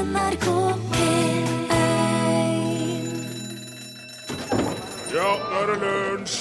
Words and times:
NRK 0.00 0.46
P1 0.92 1.72
Ja, 5.12 5.32
nå 5.36 5.58
er 5.60 5.66
det 5.68 5.76
lunsj! 5.82 6.38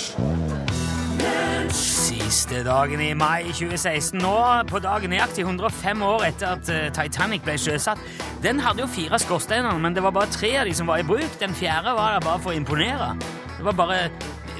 Siste 1.75 2.61
dagen 2.63 3.01
i 3.03 3.09
mai 3.17 3.49
2016. 3.51 4.15
Nå 4.21 4.31
på 4.69 4.79
dagen 4.79 5.11
nøyaktig 5.11 5.43
105 5.43 6.03
år 6.07 6.23
etter 6.29 6.53
at 6.55 6.71
eh, 6.71 6.87
Titanic 6.95 7.43
ble 7.43 7.57
sjøsatt. 7.59 7.99
Den 8.45 8.63
hadde 8.63 8.85
jo 8.85 8.89
fire 8.89 9.19
skorsteiner, 9.19 9.75
men 9.81 9.97
det 9.97 10.05
var 10.07 10.15
bare 10.15 10.31
tre 10.31 10.55
av 10.61 10.69
de 10.69 10.75
som 10.77 10.87
var 10.87 11.03
i 11.03 11.07
bruk. 11.07 11.39
Den 11.41 11.51
fjerde 11.57 11.97
var 11.99 12.15
der 12.15 12.23
bare 12.29 12.39
for 12.45 12.53
å 12.53 12.59
imponere. 12.59 13.11
Det 13.57 13.65
var 13.67 13.75
bare 13.81 14.03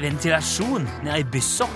ventilasjon 0.02 0.89
nede 1.05 1.21
i 1.23 1.29
byssa. 1.38 1.70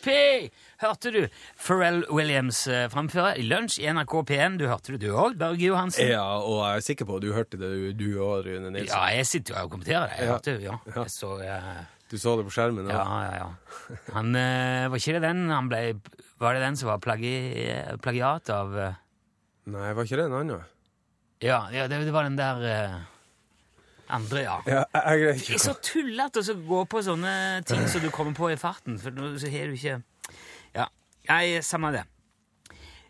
Happy! 0.00 0.48
Hørte 0.80 1.10
du 1.12 1.18
Pharrell 1.60 2.04
Williams 2.08 2.62
eh, 2.72 2.86
framføre 2.92 3.34
i 3.38 3.42
lunsj 3.44 3.80
i 3.82 3.88
NRK 3.92 4.14
P1? 4.30 4.54
Du 4.60 4.64
hørte 4.70 4.94
det 4.94 5.00
du 5.02 5.10
òg, 5.12 5.34
Børge 5.40 5.66
Johansen? 5.66 6.08
Ja, 6.08 6.22
og 6.40 6.62
jeg 6.64 6.78
er 6.80 6.84
sikker 6.86 7.08
på 7.10 7.18
at 7.18 7.24
du 7.26 7.32
hørte 7.36 7.58
det, 7.60 7.70
du 8.00 8.06
òg, 8.24 8.46
Rune 8.46 8.70
Nilsson. 8.72 8.94
Ja, 8.96 9.10
jeg 9.18 9.28
sitter 9.28 9.58
jo 9.58 9.66
og 9.66 9.74
kommenterer 9.74 10.08
det. 10.08 10.16
Jeg 10.22 10.26
Ja. 10.26 10.32
hørte, 10.32 10.54
ja. 10.64 10.78
Ja. 10.86 11.02
Jeg 11.02 11.10
så, 11.12 11.34
eh, 11.44 11.84
Du 12.10 12.16
så 12.18 12.36
det 12.38 12.46
på 12.48 12.50
skjermen? 12.56 12.88
ja, 12.88 13.04
ja, 13.04 13.34
ja. 13.44 13.96
Han, 14.14 14.34
eh, 14.34 14.88
var 14.88 14.96
ikke 14.96 15.12
det 15.18 15.22
den 15.22 15.48
han 15.50 15.68
ble 15.68 16.00
Var 16.40 16.54
det 16.54 16.62
den 16.64 16.76
som 16.76 16.88
var 16.88 16.98
plagi, 16.98 17.36
plagiat 18.00 18.48
av 18.50 18.72
Nei, 19.66 19.92
var 19.92 20.04
ikke 20.04 20.16
det 20.16 20.24
en 20.24 20.32
annen? 20.40 20.64
Ja, 21.42 21.68
ja 21.70 21.86
det, 21.86 22.00
det 22.06 22.12
var 22.12 22.24
den 22.24 22.36
der 22.40 23.04
andre, 24.12 24.42
ja. 24.44 24.56
Ja, 24.66 24.84
jeg, 24.94 25.20
jeg 25.20 25.42
jeg, 25.48 25.60
så 25.62 25.74
tullete 25.84 26.42
å 26.42 26.56
gå 26.66 26.84
på 26.90 27.02
sånne 27.06 27.34
ting 27.68 27.86
som 27.88 28.04
du 28.04 28.10
kommer 28.14 28.36
på 28.36 28.50
i 28.52 28.58
farten, 28.60 28.98
for 29.00 29.14
nå 29.14 29.34
så 29.40 29.50
har 29.52 29.70
du 29.70 29.78
ikke 29.78 30.00
Ja, 30.76 30.86
jeg, 31.28 31.64
samme 31.64 31.92
det. 31.96 32.04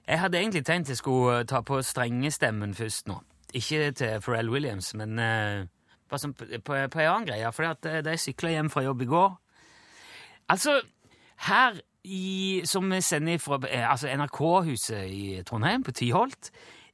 Jeg 0.06 0.20
hadde 0.20 0.38
egentlig 0.38 0.64
tenkt 0.66 0.88
jeg 0.88 0.98
skulle 0.98 1.44
ta 1.46 1.60
på 1.62 1.82
strengestemmen 1.82 2.74
først 2.74 3.08
nå. 3.08 3.20
Ikke 3.54 3.92
til 3.92 4.20
Pharrell 4.22 4.50
Williams, 4.50 4.94
men 4.94 5.18
uh, 5.18 5.66
bare 6.10 6.18
som 6.18 6.34
på, 6.34 6.46
på, 6.64 6.74
på 6.90 7.02
en 7.02 7.10
annen 7.10 7.28
greie. 7.28 7.52
For 7.52 7.74
de 7.82 8.10
jeg 8.10 8.24
sykla 8.24 8.50
hjem 8.56 8.70
fra 8.70 8.82
jobb 8.86 9.02
i 9.02 9.10
går 9.10 9.30
Altså, 10.50 10.80
her 11.46 11.76
i, 12.04 12.62
som 12.64 12.90
vi 12.90 13.00
sender 13.00 13.38
fra 13.38 13.60
eh, 13.68 13.84
altså 13.90 14.08
NRK-huset 14.16 15.04
i 15.06 15.42
Trondheim, 15.46 15.84
på 15.84 15.92
Tyholt, 15.92 16.50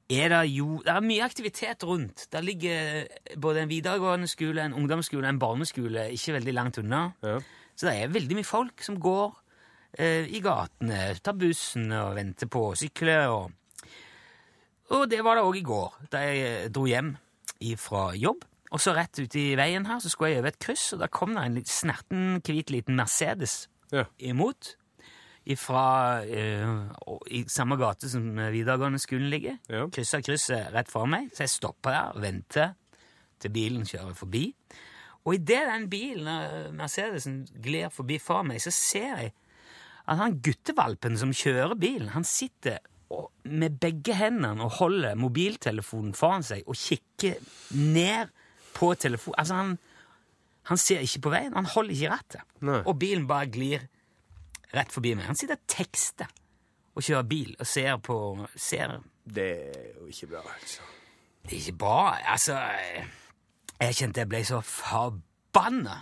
er 0.09 0.29
det 0.31 0.43
jo 0.55 0.81
det 0.87 0.93
er 0.93 1.03
mye 1.03 1.25
aktivitet 1.27 1.83
rundt. 1.87 2.27
Der 2.33 2.45
ligger 2.45 3.07
både 3.43 3.65
en 3.65 3.71
videregående 3.73 4.29
skole, 4.31 4.63
en 4.63 4.77
ungdomsskole 4.79 5.27
en 5.29 5.41
barneskole 5.43 6.09
ikke 6.15 6.37
veldig 6.39 6.55
langt 6.55 6.79
unna. 6.79 7.09
Ja. 7.27 7.41
Så 7.77 7.89
det 7.89 7.97
er 8.05 8.13
veldig 8.15 8.39
mye 8.39 8.47
folk 8.47 8.83
som 8.87 9.01
går 9.03 9.35
eh, 9.98 10.29
i 10.31 10.41
gatene, 10.45 11.17
tar 11.21 11.35
bussen 11.37 11.91
og 11.93 12.15
venter 12.17 12.47
på 12.48 12.69
å 12.71 12.77
sykle. 12.79 13.17
Og, 13.35 13.51
og 14.95 15.09
det 15.11 15.23
var 15.27 15.37
det 15.41 15.47
òg 15.48 15.59
i 15.59 15.65
går, 15.67 15.98
da 16.13 16.23
jeg 16.25 16.45
eh, 16.47 16.69
dro 16.73 16.87
hjem 16.89 17.15
fra 17.81 18.11
jobb. 18.15 18.45
Og 18.75 18.83
så 18.83 18.93
rett 18.97 19.19
ute 19.23 19.39
i 19.41 19.55
veien 19.59 19.87
her 19.89 20.01
så 20.03 20.11
skulle 20.11 20.33
jeg 20.35 20.43
over 20.43 20.51
et 20.53 20.59
kryss, 20.63 20.89
og 20.95 21.03
da 21.03 21.07
kom 21.11 21.35
det 21.37 21.45
en 21.47 21.55
litt 21.59 21.70
snerten, 21.70 22.41
hvit 22.47 22.70
liten 22.75 22.98
Mercedes 22.98 23.67
Ja. 23.95 24.05
imot. 24.19 24.75
Fra 25.55 26.25
eh, 26.27 26.66
i 27.30 27.44
samme 27.47 27.77
gate 27.78 28.11
som 28.11 28.25
videregående 28.34 28.98
skolen 28.98 29.30
ligger. 29.30 29.61
Ja. 29.70 29.84
Krysser 29.94 30.25
krysset 30.27 30.72
rett 30.75 30.91
for 30.91 31.06
meg, 31.06 31.30
så 31.30 31.44
jeg 31.44 31.55
stopper 31.55 31.94
der 31.94 32.16
og 32.16 32.25
venter 32.25 32.75
til 33.39 33.52
bilen 33.55 33.86
kjører 33.86 34.17
forbi. 34.17 34.48
Og 35.27 35.34
idet 35.34 35.64
den 35.70 35.89
bilen, 35.91 36.27
eh, 36.28 36.72
Mercedesen, 36.74 37.47
glir 37.62 37.91
forbi 37.94 38.19
for 38.22 38.42
meg, 38.42 38.61
så 38.62 38.70
ser 38.74 39.17
jeg 39.22 39.33
at 40.06 40.20
han 40.20 40.39
guttevalpen 40.42 41.19
som 41.19 41.34
kjører 41.34 41.74
bilen, 41.78 42.12
han 42.14 42.24
sitter 42.24 42.79
og, 43.11 43.30
med 43.45 43.79
begge 43.83 44.14
hendene 44.14 44.62
og 44.62 44.79
holder 44.80 45.18
mobiltelefonen 45.18 46.14
foran 46.14 46.46
seg 46.46 46.67
og 46.67 46.79
kikker 46.79 47.39
ned 47.74 48.30
på 48.74 48.92
telefonen. 48.95 49.39
Altså, 49.39 49.55
han, 49.55 49.77
han 50.70 50.80
ser 50.80 51.02
ikke 51.02 51.24
på 51.27 51.35
veien, 51.35 51.55
han 51.55 51.70
holder 51.74 51.95
ikke 51.95 52.06
i 52.06 52.12
rattet. 52.14 52.56
Og 52.85 52.98
bilen 52.98 53.27
bare 53.30 53.51
glir 53.51 53.86
rett 54.77 54.92
forbi 54.92 55.14
meg. 55.17 55.27
Han 55.29 55.39
sitter 55.39 55.59
og 55.59 55.67
tekster 55.70 56.33
og 56.97 57.05
kjører 57.05 57.29
bil 57.29 57.53
og 57.61 57.69
ser 57.69 57.98
på 58.05 58.19
ser 58.57 58.98
Det 59.25 59.51
er 59.69 59.91
jo 60.01 60.07
ikke 60.09 60.31
bra, 60.33 60.42
altså. 60.55 60.83
det 61.42 61.53
er 61.53 61.63
ikke 61.64 61.79
bra. 61.79 62.01
Altså, 62.33 62.61
jeg 63.81 63.97
kjente 63.98 64.23
jeg 64.23 64.31
ble 64.31 64.45
så 64.47 64.61
forbanna 64.65 66.01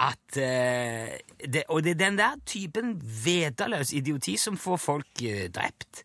at 0.00 0.36
eh, 0.40 1.18
det, 1.44 1.64
Og 1.68 1.82
det 1.84 1.90
er 1.90 2.04
den 2.06 2.18
der 2.18 2.38
typen 2.46 2.94
vederløs 3.24 3.92
idioti 3.92 4.36
som 4.40 4.56
får 4.56 4.76
folk 4.80 5.22
eh, 5.22 5.48
drept. 5.52 6.04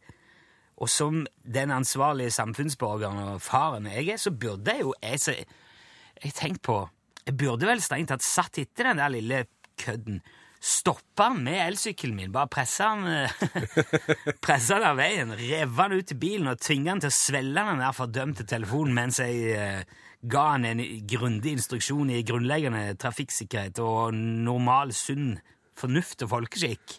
Og 0.77 0.89
som 0.89 1.21
den 1.53 1.71
ansvarlige 1.71 2.33
samfunnsborgeren 2.35 3.21
og 3.23 3.41
faren 3.41 3.87
jeg 3.87 4.07
er, 4.07 4.17
så 4.17 4.31
burde 4.31 4.71
jeg 4.71 4.81
jo 4.81 4.93
Jeg, 5.01 5.19
så, 5.19 5.35
jeg 6.23 6.33
tenkte 6.33 6.61
på 6.61 6.89
Jeg 7.25 7.37
burde 7.37 7.67
vel 7.67 7.81
strengt 7.81 8.11
tatt 8.11 8.23
satt 8.23 8.59
etter 8.59 8.91
den 8.91 8.99
der 8.99 9.13
lille 9.13 9.45
kødden. 9.77 10.21
Stoppa 10.65 11.27
han 11.29 11.43
med 11.45 11.59
elsykkelen 11.61 12.15
min, 12.17 12.31
bare 12.33 12.49
pressa 12.49 12.87
han 12.95 13.05
eh, 13.05 13.33
Pressa 14.45 14.79
han 14.79 14.87
av 14.89 14.97
veien, 14.97 15.35
rev 15.37 15.77
han 15.77 15.93
ut 15.93 16.07
til 16.09 16.17
bilen 16.17 16.49
og 16.49 16.61
tvinga 16.63 16.95
han 16.95 17.03
til 17.03 17.13
å 17.13 17.17
svelge 17.19 17.65
den 17.69 17.83
der 17.83 17.93
fordømte 17.93 18.47
telefonen 18.49 18.97
mens 18.97 19.21
jeg 19.21 19.53
eh, 19.53 19.83
ga 20.25 20.45
han 20.55 20.65
en 20.65 20.81
grundig 21.05 21.53
instruksjon 21.59 22.09
i 22.09 22.23
grunnleggende 22.25 22.95
trafikksikkerhet 22.97 23.81
og 23.83 24.17
normal, 24.17 24.93
sunn 24.97 25.35
fornuft 25.77 26.25
og 26.25 26.31
folkeskikk. 26.33 26.95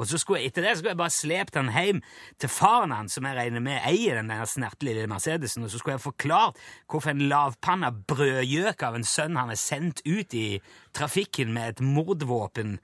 Og 0.00 0.08
så 0.08 0.16
skulle 0.16 0.40
jeg, 0.40 0.50
etter 0.52 0.64
det 0.64 0.76
skulle 0.78 0.94
jeg 0.94 1.00
bare 1.02 1.12
slept 1.12 1.58
han 1.58 1.72
hjem 1.74 1.98
til 2.40 2.52
faren 2.52 2.94
hans, 2.94 3.18
som 3.18 3.26
jeg 3.28 3.36
regner 3.36 3.60
med 3.64 3.82
eier 3.84 4.16
den 4.16 4.30
der 4.32 4.46
snertelige 4.48 5.08
Mercedesen, 5.10 5.66
og 5.66 5.72
så 5.72 5.80
skulle 5.80 5.98
jeg 5.98 6.06
forklart 6.06 6.62
hvorfor 6.88 7.12
en 7.12 7.26
lavpanna 7.28 7.90
brødgjøk 8.08 8.86
av 8.86 8.96
en 8.96 9.04
sønn 9.04 9.36
han 9.36 9.52
er 9.52 9.60
sendt 9.60 10.00
ut 10.06 10.32
i 10.32 10.62
trafikken 10.96 11.52
med 11.52 11.74
et 11.74 11.84
mordvåpen, 11.84 12.78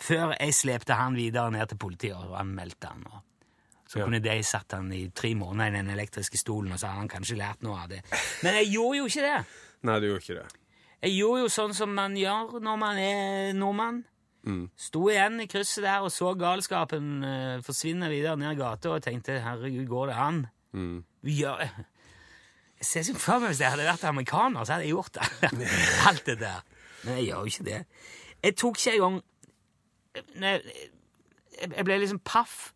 før 0.00 0.34
jeg 0.40 0.54
slepte 0.56 0.96
han 0.96 1.16
videre 1.18 1.50
ned 1.54 1.66
til 1.72 1.78
politiet 1.80 2.16
og 2.16 2.38
anmeldte 2.40 2.88
han. 2.88 3.04
Og 3.10 3.20
så 3.90 3.98
Ja. 3.98 4.04
kunne 4.04 4.20
de 4.22 4.42
satt 4.42 4.72
han 4.72 4.92
i 4.92 5.08
tre 5.14 5.34
måneder 5.34 5.66
i 5.72 5.76
den 5.82 5.90
elektriske 5.90 6.38
stolen, 6.38 6.72
og 6.72 6.78
så 6.78 6.86
hadde 6.86 6.98
han 7.00 7.08
kanskje 7.08 7.36
lært 7.36 7.62
noe 7.62 7.78
av 7.82 7.88
det. 7.88 8.02
Men 8.42 8.54
jeg 8.54 8.72
gjorde 8.72 8.98
jo 8.98 9.04
ikke 9.10 9.26
det. 9.26 9.44
Nei, 9.82 10.00
du 10.00 10.06
gjorde 10.06 10.22
ikke 10.22 10.38
det. 10.42 10.48
Jeg 11.02 11.16
gjorde 11.18 11.40
jo 11.40 11.48
sånn 11.48 11.74
som 11.74 11.94
man 11.94 12.14
gjør 12.16 12.60
når 12.60 12.76
man 12.78 12.96
er 12.98 13.52
nordmann. 13.56 14.04
Sto 14.76 15.08
igjen 15.08 15.40
i 15.40 15.46
krysset 15.46 15.82
der 15.84 16.00
og 16.00 16.10
så 16.12 16.30
galskapen 16.38 17.24
uh, 17.24 17.60
forsvinne 17.60 18.08
videre 18.08 18.36
ned 18.40 18.56
gata 18.56 18.88
og 18.94 19.02
tenkte 19.02 19.40
'herregud, 19.40 19.86
går 19.88 20.06
det 20.06 20.16
an?' 20.16 20.46
Vi 21.22 21.42
gjør 21.42 21.60
Jeg 22.80 22.86
ser 22.86 23.00
ikke 23.00 23.20
for 23.20 23.38
meg 23.38 23.48
hvis 23.50 23.60
jeg 23.60 23.70
hadde 23.70 23.84
vært 23.84 24.04
amerikaner, 24.08 24.64
så 24.64 24.72
hadde 24.72 24.84
jeg 24.86 24.94
gjort 24.94 25.12
det. 25.14 25.26
Alt 26.08 26.26
det 26.26 26.38
der. 26.40 26.62
Men 27.04 27.16
jeg 27.18 27.26
gjør 27.26 27.36
jo 27.36 27.44
ikke 27.44 27.64
det. 27.64 27.84
Jeg 28.42 28.56
tok 28.56 28.78
ikke 28.78 28.94
engang 28.96 29.22
Jeg 30.14 31.84
ble 31.84 31.98
liksom 32.00 32.20
paff. 32.24 32.72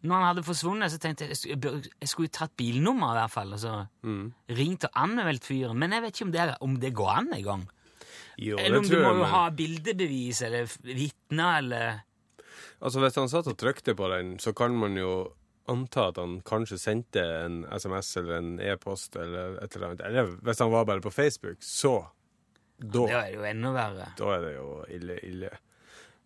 Når 0.00 0.14
han 0.16 0.28
hadde 0.30 0.44
forsvunnet, 0.46 0.92
så 0.92 0.98
tenkte 0.98 1.26
jeg 1.26 1.36
jeg 1.36 2.08
skulle- 2.08 2.28
jo 2.28 2.32
tatt 2.32 2.56
bilnummer 2.56 3.12
i 3.12 3.18
hvert 3.20 3.30
fall, 3.30 3.52
og 3.52 3.58
så 3.60 3.86
ringt 4.48 4.84
og 4.84 4.90
anmeldt 4.96 5.44
fyren. 5.44 5.76
Men 5.76 5.90
jeg 5.92 6.02
vet 6.02 6.14
ikke 6.14 6.26
om 6.26 6.32
det, 6.32 6.56
om 6.60 6.76
det 6.80 6.94
går 6.94 7.10
an 7.18 7.32
engang. 7.34 7.66
Jo, 8.38 8.56
Eller 8.56 8.78
om 8.78 8.84
du 8.88 8.96
må 8.96 9.16
jo 9.18 9.24
ha 9.24 9.50
bildebevis 9.50 10.40
eller 10.42 10.64
vitner 10.82 11.58
eller 11.58 12.00
altså, 12.80 13.00
hvis 13.00 13.14
han 13.16 13.28
satt 13.28 13.46
og 13.48 13.58
trykte 13.58 13.94
på 13.94 14.08
den, 14.16 14.38
så 14.38 14.54
kan 14.56 14.74
man 14.74 14.96
jo 14.96 15.32
anta 15.68 16.08
at 16.08 16.16
han 16.16 16.40
kanskje 16.40 16.78
sendte 16.78 17.20
en 17.44 17.64
SMS 17.70 18.16
eller 18.16 18.38
en 18.38 18.58
e-post 18.60 19.16
eller 19.16 19.58
et 19.62 19.76
eller 19.76 19.88
annet. 19.90 20.00
Eller 20.06 20.24
hvis 20.40 20.58
han 20.58 20.70
var 20.72 20.84
bare 20.84 21.00
på 21.02 21.12
Facebook, 21.12 21.58
så 21.60 22.06
da, 22.80 23.06
Det 23.06 23.16
er 23.18 23.32
jo 23.34 23.44
enda 23.44 23.72
verre. 23.76 24.06
da 24.18 24.30
er 24.36 24.40
det 24.46 24.54
jo 24.56 24.68
ille, 24.96 25.18
ille. 25.28 25.50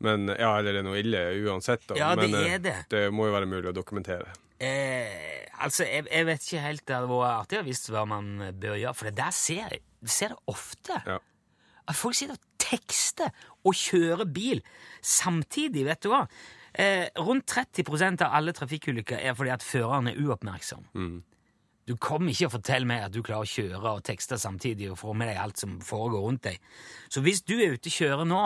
Men, 0.05 0.27
ja, 0.29 0.53
eller 0.59 0.73
det 0.75 0.81
er 0.83 0.87
noe 0.87 0.99
ille 1.01 1.21
uansett, 1.47 1.85
da. 1.89 1.97
Ja, 1.99 2.15
det 2.19 2.29
Men 2.31 2.41
eh, 2.41 2.55
er 2.55 2.63
det. 2.65 2.77
det 2.93 3.05
må 3.15 3.27
jo 3.29 3.35
være 3.35 3.47
mulig 3.51 3.71
å 3.71 3.75
dokumentere. 3.77 4.33
Eh, 4.63 5.45
altså, 5.65 5.85
jeg, 5.87 6.07
jeg 6.11 6.27
vet 6.29 6.45
ikke 6.47 6.61
helt 6.63 6.85
Det 6.87 6.95
hadde 6.95 7.09
vært 7.11 7.41
artig 7.43 7.59
å 7.59 7.65
visst 7.67 7.89
hva 7.91 8.05
man 8.07 8.29
bør 8.61 8.77
gjøre, 8.79 8.95
for 8.95 9.11
det 9.11 9.17
der 9.19 9.35
ser 9.35 9.75
jeg 9.77 9.83
ser 10.07 10.35
det 10.35 10.39
ofte. 10.53 10.99
Ja. 11.09 11.19
At 11.89 11.97
folk 11.97 12.17
sitter 12.17 12.37
og 12.37 12.51
tekster 12.61 13.31
og 13.65 13.75
kjører 13.77 14.29
bil 14.33 14.61
samtidig, 15.05 15.85
vet 15.89 16.03
du 16.05 16.11
hva? 16.13 16.23
Eh, 16.75 17.07
rundt 17.23 17.47
30% 17.55 18.25
av 18.27 18.35
alle 18.35 18.53
trafikkulykker 18.57 19.21
er 19.21 19.37
fordi 19.39 19.53
at 19.55 19.63
føreren 19.65 20.11
er 20.11 20.19
uoppmerksom. 20.21 20.87
Du 21.85 21.97
kommer 22.01 22.33
ikke 22.33 22.49
og 22.49 22.55
forteller 22.57 22.89
meg 22.89 23.03
at 23.05 23.13
du 23.13 23.21
klarer 23.23 23.45
å 23.45 23.51
kjøre 23.51 23.97
og 23.99 24.05
tekste 24.07 24.39
samtidig 24.41 24.89
og 24.93 25.01
få 25.03 25.13
med 25.13 25.29
deg 25.29 25.41
alt 25.41 25.61
som 25.61 25.77
foregår 25.85 26.23
rundt 26.25 26.45
deg. 26.47 26.63
Så 27.13 27.21
hvis 27.25 27.43
du 27.45 27.59
er 27.59 27.75
ute 27.77 27.91
og 27.91 27.99
kjører 27.99 28.29
nå, 28.29 28.45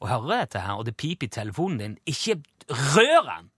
og 0.00 0.08
hører 0.08 0.44
dette 0.44 0.62
her, 0.64 0.78
og 0.78 0.86
det 0.86 0.96
piper 0.96 1.26
i 1.26 1.34
telefonen 1.34 1.80
din, 1.80 1.96
ikke 2.08 2.38
rør 2.70 3.26
den! 3.26 3.50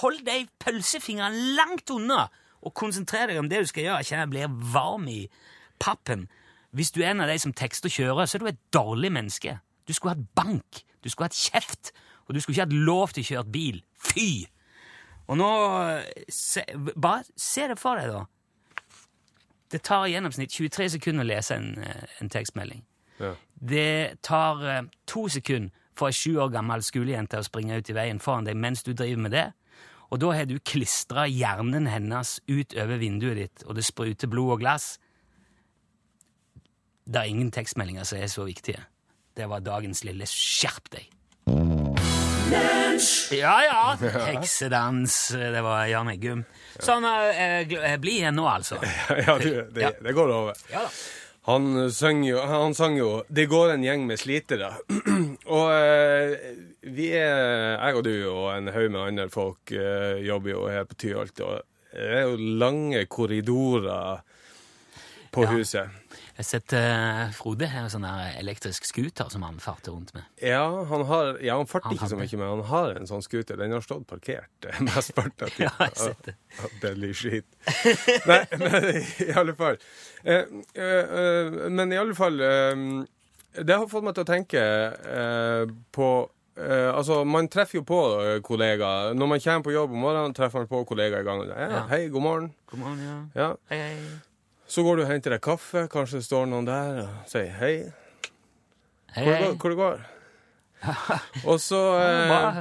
Hold 0.00 0.20
de 0.26 0.44
pølsefingrene 0.62 1.56
langt 1.56 1.90
unna, 1.90 2.28
og 2.60 2.76
konsentrer 2.76 3.32
deg 3.32 3.40
om 3.40 3.48
det 3.50 3.62
du 3.64 3.70
skal 3.70 3.86
gjøre. 3.86 4.02
Jeg 4.02 4.10
kjenner 4.10 4.26
jeg 4.28 4.34
blir 4.34 4.68
varm 4.74 5.08
i 5.08 5.24
pappen 5.80 6.28
Hvis 6.76 6.92
du 6.94 7.00
er 7.00 7.10
en 7.10 7.24
av 7.24 7.32
de 7.32 7.38
som 7.42 7.54
tekster 7.56 7.90
og 7.90 7.96
kjører, 7.96 8.28
så 8.28 8.36
er 8.36 8.42
du 8.44 8.50
et 8.52 8.60
dårlig 8.70 9.10
menneske. 9.10 9.56
Du 9.88 9.94
skulle 9.96 10.14
hatt 10.14 10.28
bank, 10.38 10.84
du 11.02 11.08
skulle 11.10 11.26
hatt 11.26 11.34
kjeft, 11.34 11.90
og 12.28 12.36
du 12.36 12.40
skulle 12.40 12.54
ikke 12.54 12.68
hatt 12.68 12.86
lov 12.86 13.10
til 13.16 13.24
å 13.24 13.28
kjøre 13.32 13.50
bil. 13.50 13.80
Fy! 13.98 14.44
Og 15.26 15.40
nå 15.40 15.48
se, 16.30 16.62
Bare 16.94 17.24
se 17.34 17.66
det 17.72 17.78
for 17.80 17.98
deg, 17.98 18.12
da. 18.12 18.22
Det 19.70 19.82
tar 19.86 20.06
i 20.06 20.14
gjennomsnitt 20.14 20.52
23 20.52 20.88
sekunder 20.96 21.24
å 21.24 21.30
lese 21.30 21.54
en, 21.54 21.78
eh, 21.78 22.06
en 22.20 22.28
tekstmelding. 22.28 22.82
Ja. 23.20 23.34
Det 23.54 24.22
tar 24.22 24.64
eh, 24.64 24.82
to 25.06 25.28
sekunder 25.28 25.70
for 25.94 26.08
ei 26.08 26.16
sju 26.16 26.38
år 26.40 26.50
gammel 26.54 26.82
skolejente 26.82 27.38
å 27.38 27.44
springe 27.44 27.76
ut 27.76 27.90
i 27.90 27.96
veien 27.96 28.20
foran 28.22 28.46
deg 28.48 28.56
mens 28.56 28.82
du 28.82 28.92
driver 28.92 29.20
med 29.26 29.34
det. 29.36 29.52
Og 30.10 30.18
da 30.18 30.32
har 30.34 30.48
du 30.50 30.58
klistra 30.58 31.26
hjernen 31.30 31.86
hennes 31.86 32.40
ut 32.48 32.74
over 32.74 32.98
vinduet 32.98 33.38
ditt, 33.38 33.62
og 33.66 33.76
det 33.78 33.84
spruter 33.86 34.30
blod 34.30 34.56
og 34.56 34.64
glass. 34.64 34.98
Det 37.06 37.20
er 37.20 37.30
ingen 37.30 37.52
tekstmeldinger 37.54 38.08
som 38.08 38.18
er 38.18 38.32
så 38.32 38.46
viktige. 38.48 38.82
Det 39.36 39.46
var 39.48 39.62
dagens 39.62 40.02
lille 40.04 40.26
skjerp 40.26 40.90
deg. 40.90 41.06
Ja, 43.30 43.64
ja. 43.64 43.96
Heksedans. 44.26 45.28
Det 45.28 45.62
var 45.62 45.86
Jan 45.86 46.08
Eggum. 46.10 46.44
Sånn, 46.80 47.04
eh, 47.06 47.62
eh, 47.76 47.96
bli 48.00 48.16
igjen 48.20 48.36
nå, 48.38 48.46
altså. 48.48 48.78
ja, 49.26 49.36
du, 49.38 49.50
det, 49.72 49.82
Ja. 49.84 49.90
det 50.00 50.14
går 50.16 50.32
over. 50.34 50.58
Ja. 50.72 50.86
Han 51.48 51.90
sang 51.92 52.20
jo, 52.26 52.40
han 52.46 52.74
sang 52.76 52.98
jo 52.98 53.22
'Det 53.28 53.46
går 53.48 53.72
en 53.74 53.82
gjeng 53.84 54.02
med 54.06 54.18
slitere'. 54.20 54.74
og 55.56 55.70
eh, 55.72 56.34
vi 56.84 57.08
er, 57.16 57.78
jeg 57.80 57.96
og 57.96 58.04
du 58.04 58.12
og 58.30 58.50
en 58.56 58.68
haug 58.74 58.90
med 58.92 59.00
andre 59.00 59.28
folk 59.32 59.72
eh, 59.72 60.20
jobber 60.26 60.50
jo 60.50 60.66
her 60.68 60.84
på 60.84 60.94
Tyholt, 61.00 61.40
og 61.40 61.62
det 61.94 62.10
er 62.20 62.28
jo 62.28 62.36
lange 62.36 63.06
korridorer 63.06 64.20
på 65.32 65.42
Ja. 65.46 65.50
huset. 65.56 65.88
Jeg 66.30 66.38
har 66.38 66.46
sett 66.48 66.72
uh, 66.72 67.32
Frode 67.36 67.66
har 67.68 67.88
sånn 67.92 68.04
der 68.06 68.36
elektrisk 68.40 68.86
scooter 68.88 69.28
som 69.32 69.42
han 69.44 69.58
farter 69.60 69.92
rundt 69.92 70.12
med. 70.16 70.24
Ja, 70.40 70.62
han 70.88 71.04
har, 71.08 71.34
ja, 71.44 71.56
han 71.58 71.68
farter 71.68 71.90
Han 71.90 71.98
ikke 71.98 72.08
så 72.12 72.18
mye, 72.20 72.38
men 72.40 72.52
han 72.54 72.62
har 72.70 72.94
en 73.00 73.08
sånn 73.10 73.24
scooter. 73.26 73.58
Den 73.60 73.74
har 73.74 73.84
stått 73.84 74.06
parkert 74.08 74.68
eh, 74.68 74.80
mesteparten 74.86 75.46
av 75.48 75.52
tiden. 75.56 75.66
Ja, 75.66 75.74
jeg 75.76 75.92
har 75.92 76.00
sett 76.00 76.28
det. 76.30 76.36
Ja, 76.56 76.70
Billig 76.84 77.12
skit. 77.18 77.48
Nei, 78.30 78.40
men 78.62 78.88
i 79.26 79.30
alle 79.42 79.56
fall. 79.58 79.80
Eh, 80.24 80.44
eh, 80.74 81.14
eh, 81.24 81.62
men 81.68 81.92
i 81.92 81.98
alle 82.00 82.16
fall 82.16 82.40
eh, 82.44 82.84
Det 83.60 83.76
har 83.76 83.88
fått 83.90 84.06
meg 84.06 84.16
til 84.16 84.26
å 84.26 84.30
tenke 84.34 84.66
eh, 85.20 85.64
på 85.96 86.10
Uh, 86.60 86.90
altså, 86.92 87.22
Man 87.24 87.46
treffer 87.48 87.78
jo 87.78 87.84
på 87.88 87.96
uh, 88.20 88.34
kollegaer. 88.44 89.14
Når 89.16 89.28
man 89.30 89.40
kommer 89.40 89.62
på 89.64 89.72
jobb 89.72 89.94
om 89.94 90.02
morgenen, 90.04 90.34
treffer 90.36 90.60
man 90.60 90.68
på 90.68 90.82
kollegaer 90.90 91.22
i 91.22 91.24
gangen. 91.24 91.48
Ja, 91.48 91.68
Ja. 91.70 91.84
Hei, 91.88 92.02
god 92.12 92.24
morgen. 92.26 92.50
God 92.68 92.82
morgen, 92.82 93.00
ja. 93.06 93.14
Ja. 93.38 93.46
Hei, 93.70 93.78
hei. 93.80 94.29
Så 94.70 94.84
går 94.86 95.00
du 95.00 95.02
og 95.04 95.10
henter 95.10 95.34
deg 95.34 95.42
kaffe. 95.42 95.86
Kanskje 95.90 96.20
det 96.20 96.26
står 96.28 96.46
noen 96.50 96.68
der 96.68 97.00
og 97.02 97.30
sier 97.30 97.50
hei. 97.58 97.74
Hei, 99.16 99.24
Hvor 99.24 99.32
det 99.32 99.38
hei. 99.40 99.46
går? 99.48 99.56
Hvor 99.58 99.72
det 99.74 99.80
går? 99.80 100.04
Og 101.50 101.58
så 101.60 101.80
eh, 102.00 102.60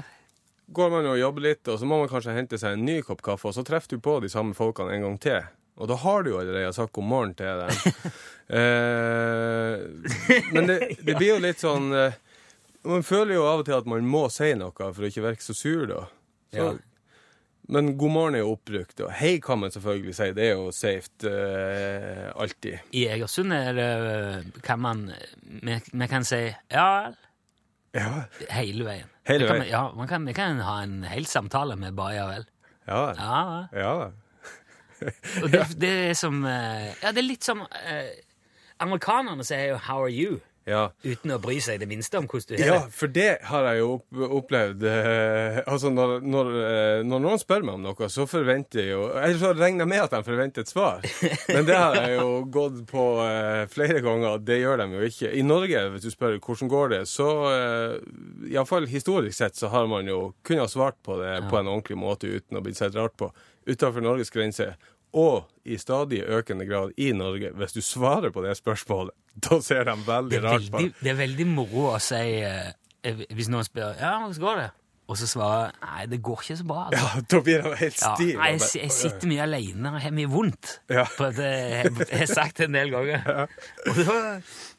går 0.75 0.89
man 0.91 1.05
og 1.07 1.19
jobber 1.21 1.45
litt, 1.45 1.61
og 1.71 1.77
så 1.79 1.87
må 1.87 2.01
man 2.01 2.09
kanskje 2.11 2.33
hente 2.35 2.57
seg 2.59 2.75
en 2.75 2.81
ny 2.83 2.97
kopp 3.05 3.21
kaffe, 3.23 3.47
og 3.47 3.55
så 3.55 3.63
treffer 3.63 3.95
du 3.95 4.01
på 4.03 4.17
de 4.19 4.27
samme 4.33 4.51
folkene 4.57 4.91
en 4.97 5.05
gang 5.05 5.15
til. 5.23 5.45
Og 5.79 5.87
da 5.87 5.95
har 6.01 6.25
du 6.25 6.33
jo 6.33 6.41
allerede 6.41 6.73
sagt 6.75 6.91
god 6.97 7.07
morgen 7.07 7.31
til 7.39 7.61
dem. 7.61 7.71
eh, 8.59 10.43
men 10.51 10.67
det, 10.67 10.77
det 10.99 11.15
blir 11.15 11.31
jo 11.35 11.39
litt 11.45 11.61
sånn 11.63 11.87
eh, 11.95 12.17
Man 12.89 13.03
føler 13.07 13.37
jo 13.37 13.45
av 13.47 13.61
og 13.61 13.65
til 13.69 13.77
at 13.77 13.87
man 13.91 14.03
må 14.07 14.25
si 14.33 14.51
noe 14.59 14.71
for 14.75 15.03
å 15.03 15.07
ikke 15.09 15.23
virke 15.29 15.43
så 15.45 15.55
sur, 15.55 15.85
da. 15.89 16.03
Så, 16.51 16.57
Ja. 16.59 16.69
Men 17.69 17.91
god 18.01 18.09
morgen 18.09 18.35
er 18.35 18.41
jo 18.41 18.53
oppbrukt, 18.55 19.01
og 19.05 19.11
hei 19.13 19.35
kan 19.45 19.59
man 19.61 19.73
selvfølgelig 19.73 20.15
si. 20.17 20.29
Det 20.33 20.45
er 20.47 20.55
jo 20.57 20.71
safe 20.73 21.29
uh, 21.29 22.31
alltid. 22.41 22.79
I 22.97 23.03
Egersund 23.13 23.53
er 23.53 23.75
det 23.77 24.61
kan 24.65 24.81
man 24.81 25.11
Vi, 25.43 26.07
kan 26.09 26.25
si 26.25 26.47
ja 26.73 27.11
Ja, 27.93 28.09
hele 28.53 28.85
veien. 28.85 29.11
Hele 29.29 29.45
kan 29.45 29.59
veien. 29.59 29.67
Vi, 29.67 29.73
ja, 29.73 29.83
man 29.97 30.09
kan, 30.09 30.25
vi 30.25 30.33
kan 30.37 30.61
ha 30.65 30.79
en 30.85 31.03
hel 31.09 31.25
samtale 31.29 31.77
med 31.77 31.93
bare 31.97 32.15
ja 32.17 32.25
vel. 32.29 32.49
ja, 32.87 33.05
vel. 33.05 33.21
ja. 33.21 33.85
ja. 33.85 33.93
Og 35.43 35.51
det, 35.53 35.63
det 35.79 35.93
er 36.09 36.17
som 36.17 36.41
eh, 36.45 36.89
Ja, 36.99 37.13
det 37.13 37.21
er 37.21 37.27
litt 37.29 37.45
som 37.45 37.61
eh, 37.63 38.17
Amerikanerne 38.83 39.45
sier 39.45 39.73
jo 39.73 39.77
'how 39.77 40.01
are 40.03 40.11
you?' 40.11 40.41
Ja. 40.67 40.81
uten 41.03 41.33
å 41.33 41.39
bry 41.41 41.57
seg 41.63 41.79
det 41.81 41.87
minste 41.89 42.19
om 42.19 42.27
hvordan 42.29 42.57
du 42.57 42.63
har 42.63 42.69
Ja, 42.69 42.79
for 42.93 43.11
det 43.13 43.29
har 43.49 43.67
jeg 43.69 43.81
jo 43.81 43.91
opplevd. 44.39 44.83
Eh, 44.89 45.59
altså, 45.63 45.91
når, 45.93 46.15
når, 46.25 46.51
eh, 46.63 47.01
når 47.07 47.23
noen 47.23 47.41
spør 47.41 47.65
meg 47.67 47.77
om 47.77 47.87
noe, 47.87 48.09
så 48.11 48.25
forventer 48.29 48.83
jeg 48.83 48.93
jo 48.93 49.07
Eller 49.13 49.39
så 49.41 49.53
regner 49.55 49.85
jeg 49.85 49.91
med 49.93 50.03
at 50.03 50.15
de 50.15 50.21
forventer 50.27 50.65
et 50.65 50.71
svar. 50.71 51.05
Men 51.49 51.67
det 51.67 51.77
har 51.79 51.97
jeg 52.01 52.19
jo 52.19 52.29
gått 52.59 52.83
på 52.89 53.05
eh, 53.25 53.63
flere 53.71 54.03
ganger. 54.05 54.39
Det 54.43 54.59
gjør 54.61 54.83
de 54.83 54.89
jo 54.97 55.09
ikke. 55.11 55.33
I 55.33 55.45
Norge, 55.45 55.85
hvis 55.93 56.07
du 56.07 56.11
spør 56.13 56.39
hvordan 56.39 56.71
går 56.71 56.93
det, 56.95 57.01
så 57.09 57.29
Iallfall 58.49 58.87
historisk 58.89 59.37
sett 59.37 59.57
så 59.59 59.71
har 59.73 59.87
man 59.89 60.07
jo 60.09 60.33
kunnet 60.45 60.67
ha 60.67 60.71
svart 60.71 60.99
på 61.05 61.17
det 61.21 61.35
på 61.49 61.59
en 61.59 61.69
ordentlig 61.69 61.97
måte 61.99 62.29
uten 62.29 62.59
å 62.59 62.63
bli 62.65 62.75
sett 62.77 62.97
rart 62.97 63.15
på. 63.19 63.31
Utenfor 63.69 64.03
Norges 64.03 64.31
grenser. 64.33 64.75
Og 65.17 65.47
i 65.65 65.77
stadig 65.81 66.21
økende 66.25 66.67
grad 66.69 66.91
i 66.97 67.11
Norge, 67.17 67.51
hvis 67.57 67.73
du 67.73 67.81
svarer 67.81 68.29
på 68.33 68.43
det 68.45 68.57
spørsmålet, 68.59 69.15
da 69.49 69.61
ser 69.65 69.87
de 69.89 69.95
veldig 70.05 70.43
rart 70.43 70.67
på 70.71 70.83
deg. 70.83 70.93
det 71.01 71.13
er 71.13 71.17
veldig 71.23 71.47
moro 71.49 71.87
å 71.95 71.99
si 72.03 72.19
eh, 72.43 72.73
Hvis 73.31 73.47
noen 73.49 73.63
spør 73.65 73.95
'ja, 73.95 74.19
hvordan 74.19 74.43
går 74.43 74.61
det?' 74.63 74.71
og 75.09 75.17
så 75.17 75.25
svarer 75.25 75.71
'nei, 75.81 76.05
det 76.05 76.19
går 76.21 76.41
ikke 76.43 76.55
så 76.59 76.65
bra'. 76.69 76.83
Altså. 76.91 77.05
Ja, 77.15 77.21
da 77.31 77.39
blir 77.41 77.61
han 77.65 77.73
helt 77.79 78.01
Ja, 78.01 78.11
stiv. 78.15 78.35
nei, 78.37 78.49
jeg, 78.51 78.61
jeg 78.83 78.91
sitter 78.93 79.27
mye 79.31 79.41
alene 79.41 79.89
og 79.89 80.01
har 80.03 80.11
mye 80.13 80.29
vondt. 80.29 80.73
Ja. 80.89 81.03
For 81.03 81.33
det 81.33 81.49
jeg 81.49 81.93
jeg 82.11 82.19
har 82.19 82.29
sagt 82.29 82.57
det 82.61 82.67
en 82.69 82.77
del 82.77 82.91
ganger. 82.93 83.47
Og 83.89 83.95
da, 84.05 84.17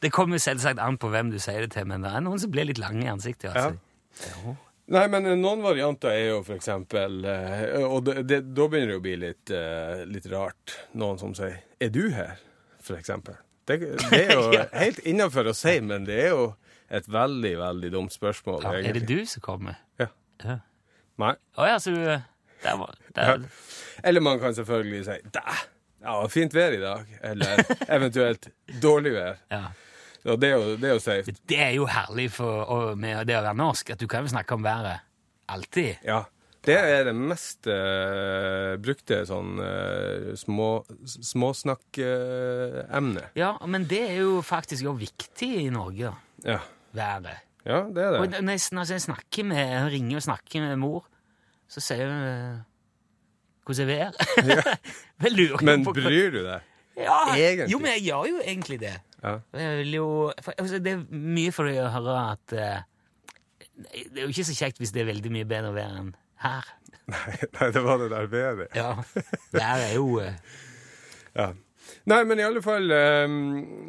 det 0.01 0.11
kommer 0.15 0.39
jo 0.39 0.43
selvsagt 0.45 0.79
an 0.79 0.95
på 0.97 1.09
hvem 1.11 1.33
du 1.33 1.39
sier 1.39 1.65
det 1.65 1.73
til, 1.75 1.83
men 1.85 2.07
det 2.07 2.13
er 2.15 2.23
noen 2.23 2.39
som 2.39 2.51
blir 2.53 2.63
litt 2.69 2.79
lange 2.79 3.03
i 3.03 3.11
ansiktet. 3.11 3.51
Altså. 3.51 3.75
Ja. 4.23 4.55
Nei, 4.91 5.05
men 5.07 5.25
eh, 5.29 5.35
noen 5.39 5.61
varianter 5.63 6.11
er 6.11 6.25
jo 6.33 6.39
eksempel 6.55 7.21
eh, 7.25 7.77
Og 7.85 8.01
det, 8.07 8.23
det, 8.27 8.39
da 8.55 8.65
begynner 8.67 8.93
det 8.95 8.97
å 8.99 9.03
bli 9.05 9.13
litt, 9.21 9.51
eh, 9.55 10.01
litt 10.09 10.25
rart. 10.31 10.73
Noen 10.99 11.19
som 11.21 11.35
sier 11.37 11.61
'Er 11.79 11.89
du 11.93 12.09
her?' 12.11 12.39
eksempel. 12.97 13.35
Det, 13.67 13.77
det 14.09 14.19
er 14.25 14.33
jo 14.35 14.51
Ja. 14.57 14.65
helt 14.73 14.99
innafor 15.07 15.47
å 15.47 15.53
si, 15.55 15.77
men 15.85 16.03
det 16.03 16.17
er 16.25 16.29
jo 16.33 16.55
et 16.89 17.05
veldig, 17.07 17.53
veldig 17.59 17.91
dumt 17.93 18.11
spørsmål, 18.11 18.63
Ja, 18.65 18.73
er 18.89 18.93
det 18.97 19.05
du 19.07 19.25
som 19.25 19.41
kommer? 19.45 19.77
Ja. 20.01 20.07
Ja. 20.43 20.57
Nei. 21.21 21.35
Å 21.55 21.67
ja, 21.69 21.77
så 21.79 21.93
du 21.95 22.01
Der 22.03 22.75
var 22.77 22.97
der, 23.15 23.45
Eller 24.03 24.21
man 24.21 24.39
kan 24.39 24.53
selvfølgelig 24.57 25.05
si 25.05 25.17
'Dæ, 25.31 25.55
ja, 26.01 26.27
fint 26.27 26.53
vær 26.53 26.73
i 26.73 26.81
dag', 26.81 27.07
eller 27.23 27.63
eventuelt 27.97 28.49
'dårlig 28.81 29.13
vær'. 29.15 29.37
ja. 29.51 29.63
Og 30.25 30.37
det 30.41 30.49
er 30.51 30.55
jo, 30.59 30.75
det 30.77 30.89
er 30.89 30.93
jo 30.93 30.99
safe. 31.01 31.33
Det 31.49 31.57
er 31.59 31.71
jo 31.77 31.85
herlig 31.89 32.27
for, 32.31 32.61
og 32.69 32.97
med 33.01 33.25
det 33.29 33.37
å 33.39 33.43
være 33.47 33.57
norsk, 33.57 33.89
at 33.95 33.99
du 34.03 34.07
kan 34.11 34.23
jo 34.27 34.31
snakke 34.33 34.53
om 34.53 34.61
været 34.63 34.99
alltid. 35.49 35.95
Ja. 36.05 36.21
Det 36.61 36.75
er 36.77 37.03
det 37.07 37.15
mest 37.17 37.65
uh, 37.65 38.77
brukte 38.77 39.23
sånn 39.25 39.55
uh, 39.57 40.35
små, 40.37 40.85
småsnakkemnet. 41.09 43.23
Uh, 43.23 43.31
Ja, 43.39 43.55
men 43.65 43.87
det 43.89 44.01
er 44.11 44.19
jo 44.21 44.41
faktisk 44.45 44.83
jo 44.85 44.93
viktig 44.97 45.49
i 45.65 45.69
Norge, 45.73 46.11
da. 46.11 46.15
ja. 46.53 46.59
Været. 46.93 47.37
ja, 47.63 47.85
det 47.87 48.03
er 48.03 48.19
Og 48.19 48.27
når 48.43 48.51
jeg, 48.51 48.59
når 48.75 48.83
jeg 48.91 49.01
snakker 49.01 49.43
med, 49.47 49.55
jeg 49.57 49.91
ringer 49.93 50.17
og 50.19 50.23
snakker 50.25 50.59
med 50.65 50.75
mor, 50.81 51.05
så 51.71 51.79
sier 51.79 52.03
hun 52.09 52.23
eh, 52.27 52.57
hvordan 53.63 53.85
er 53.85 53.89
været? 53.95 54.15
Lurer 55.31 55.61
Men 55.69 55.85
på 55.85 55.91
hva- 55.95 56.03
bryr 56.03 56.29
du 56.33 56.41
deg? 56.43 56.59
ja, 56.97 57.19
egentlig? 57.31 57.69
Jo, 57.71 57.77
men 57.79 57.87
jeg 57.95 58.01
gjør 58.09 58.23
jo 58.27 58.41
egentlig 58.43 58.79
det. 58.81 58.91
Ja. 59.21 59.35
Jeg 59.53 59.77
vil 59.83 59.93
jo, 59.99 60.07
for, 60.41 60.55
altså, 60.57 60.79
det 60.81 60.95
er 60.95 61.01
mye 61.11 61.53
for 61.53 61.69
å 61.69 61.89
høre 61.93 62.15
at 62.33 62.55
uh, 62.57 62.79
Det 63.85 64.17
er 64.17 64.23
jo 64.25 64.31
ikke 64.33 64.47
så 64.49 64.55
kjekt 64.57 64.81
hvis 64.81 64.93
det 64.95 65.03
er 65.03 65.11
veldig 65.11 65.33
mye 65.33 65.49
bedre 65.49 65.73
vær 65.75 65.99
enn 65.99 66.13
her. 66.41 66.71
Nei, 67.11 67.35
nei, 67.59 67.67
det 67.75 67.83
var 67.85 67.99
det 68.01 68.07
der 68.13 68.29
bedre. 68.31 68.65
Ja, 68.77 68.95
Vær 69.53 69.83
er 69.83 69.93
jo 69.97 70.07
uh, 70.21 70.31
Ja. 71.37 71.51
Nei, 72.09 72.21
men 72.25 72.39
i 72.39 72.43
alle 72.45 72.61
fall 72.63 72.91
eh, 72.91 73.33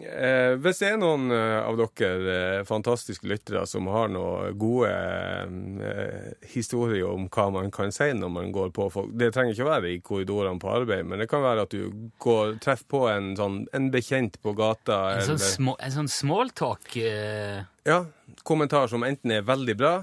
eh, 0.08 0.54
Hvis 0.60 0.82
det 0.82 0.90
er 0.92 0.98
noen 1.00 1.30
eh, 1.32 1.58
av 1.62 1.78
dere 1.80 2.34
eh, 2.34 2.64
fantastiske 2.68 3.28
lyttere 3.28 3.64
som 3.68 3.88
har 3.92 4.10
noen 4.12 4.56
gode 4.60 4.90
eh, 4.92 6.32
historier 6.52 7.08
om 7.08 7.28
hva 7.32 7.48
man 7.54 7.70
kan 7.74 7.92
si 7.94 8.10
når 8.16 8.32
man 8.34 8.52
går 8.54 8.72
på 8.76 8.88
folk 8.92 9.14
Det 9.18 9.32
trenger 9.34 9.56
ikke 9.56 9.66
å 9.66 9.70
være 9.72 9.92
i 9.92 10.00
korridorene 10.04 10.60
på 10.62 10.72
arbeid, 10.72 11.06
men 11.08 11.22
det 11.22 11.28
kan 11.30 11.44
være 11.44 11.66
at 11.66 11.74
du 11.76 12.10
går, 12.22 12.56
treffer 12.62 12.88
på 12.92 13.04
en, 13.12 13.32
sånn, 13.38 13.62
en 13.72 13.90
bekjent 13.94 14.38
på 14.42 14.54
gata. 14.58 14.98
en 15.14 15.26
sånn, 15.26 15.38
eller, 15.38 15.54
små, 15.56 15.76
en 15.80 15.96
sånn 15.96 16.10
smalltalk. 16.12 16.96
Eh, 16.98 17.62
ja, 17.88 18.02
kommentar 18.46 18.90
som 18.92 19.04
enten 19.06 19.34
er 19.34 19.46
veldig 19.46 19.76
bra, 19.78 19.94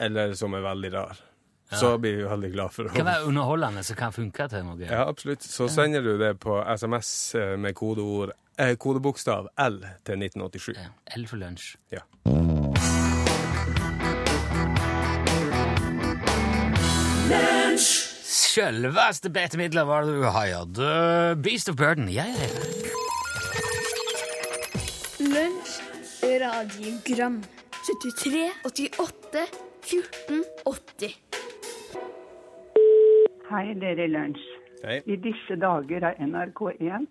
eller 0.00 0.34
som 0.38 0.54
er 0.56 0.64
veldig 0.66 0.92
rar. 0.96 1.25
Så 1.72 1.98
blir 1.98 2.16
vi 2.16 2.22
veldig 2.22 2.52
glad 2.52 2.70
for 2.70 2.86
det. 2.86 2.92
kan 2.94 3.06
være 3.08 3.24
underholdende 3.26 3.82
som 3.82 3.96
kan 3.98 4.12
funke 4.14 4.48
til 4.48 4.62
noe. 4.64 4.78
Ja, 4.86 5.08
absolutt. 5.08 5.42
Så 5.42 5.66
sender 5.68 6.00
du 6.04 6.14
det 6.18 6.36
på 6.40 6.60
SMS 6.76 7.34
eh, 7.34 7.56
med 7.58 7.74
kodeord, 7.74 8.30
eh, 8.58 8.76
kodebokstav 8.76 9.48
L 9.58 9.80
til 10.06 10.22
1987. 10.22 10.76
Ja, 10.78 10.92
L 11.16 11.26
for 11.26 11.36
lunsj. 11.42 11.74
Ja. 11.92 12.04
Sjølveste 18.26 19.30
betemidler 19.32 19.84
var 19.88 20.06
det 20.06 20.16
du 20.16 20.24
hadde. 20.32 20.88
Beast 21.42 21.68
of 21.68 21.76
Burden. 21.76 22.08
Ja, 22.08 22.24
ja, 22.24 22.46
ja. 22.46 22.48
Lunsj, 25.26 25.76
radiogram 26.22 27.42
73, 27.86 28.50
88, 28.64 29.46
14, 29.86 30.44
80 30.66 31.45
Hei, 33.46 33.76
dere 33.78 34.08
i 34.08 34.10
Lunsj. 34.10 34.42
Hei. 34.82 34.96
I 35.06 35.16
disse 35.22 35.54
dager 35.62 36.02
er 36.08 36.16
NRK1 36.18 37.04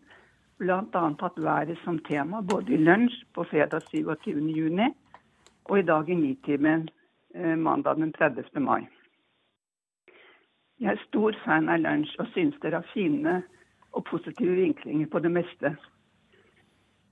bl.a. 0.60 1.04
hatt 1.22 1.38
været 1.39 1.80
som 1.86 2.01
tema 2.10 2.42
både 2.44 2.74
i 2.75 2.80
lunsj 2.82 3.22
på 3.32 3.46
fredag 3.48 3.88
27. 3.88 4.42
juni 4.58 4.89
og 5.70 5.80
i 5.80 5.86
dag 5.88 6.12
i 6.12 6.20
Nitimen 6.20 6.89
eh, 7.36 7.56
mandag 7.56 8.04
den 8.04 8.12
30. 8.12 8.51
mai. 8.60 8.84
Jeg 10.84 10.92
er 10.98 11.04
stor 11.06 11.39
fan 11.46 11.72
av 11.72 11.80
lunsj 11.88 12.20
og 12.20 12.27
syns 12.36 12.60
dere 12.60 12.84
har 12.84 12.92
fine 12.92 13.39
og 13.96 14.04
positive 14.12 14.60
vinklinger 14.60 15.08
på 15.08 15.24
det 15.24 15.32
meste. 15.32 15.77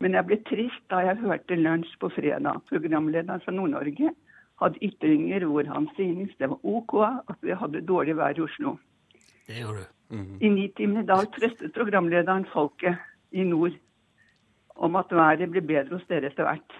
Men 0.03 0.20
jeg 0.20 0.27
ble 0.27 0.44
trist 0.51 0.88
da 0.92 1.00
jeg 1.08 1.24
hørte 1.24 1.63
lunsj 1.63 1.96
på 2.03 2.12
fredag. 2.20 2.65
Programlederen 2.68 3.39
fra 3.39 3.56
Nord-Norge 3.56 4.12
hadde 4.60 4.84
ytringer 4.84 5.48
hvor 5.48 5.63
han 5.63 5.88
synes 5.96 6.36
det 6.39 6.51
var 6.51 6.60
OK 6.63 6.98
at 7.08 7.38
vi 7.39 7.56
hadde 7.56 7.88
dårlig 7.88 8.20
vær 8.20 8.36
i 8.36 8.51
Oslo. 8.51 8.82
Det 9.47 9.59
gjorde 9.59 9.83
du. 9.83 9.89
I 10.41 10.50
Nitimen 10.50 11.03
i 11.03 11.07
dag 11.07 11.25
trøstet 11.35 11.73
programlederen 11.75 12.45
folket 12.53 13.00
i 13.31 13.43
nord 13.43 13.73
om 14.75 14.95
at 14.95 15.12
været 15.12 15.50
blir 15.51 15.65
bedre 15.67 15.97
hos 15.97 16.05
dere 16.09 16.29
etter 16.29 16.47
hvert. 16.47 16.75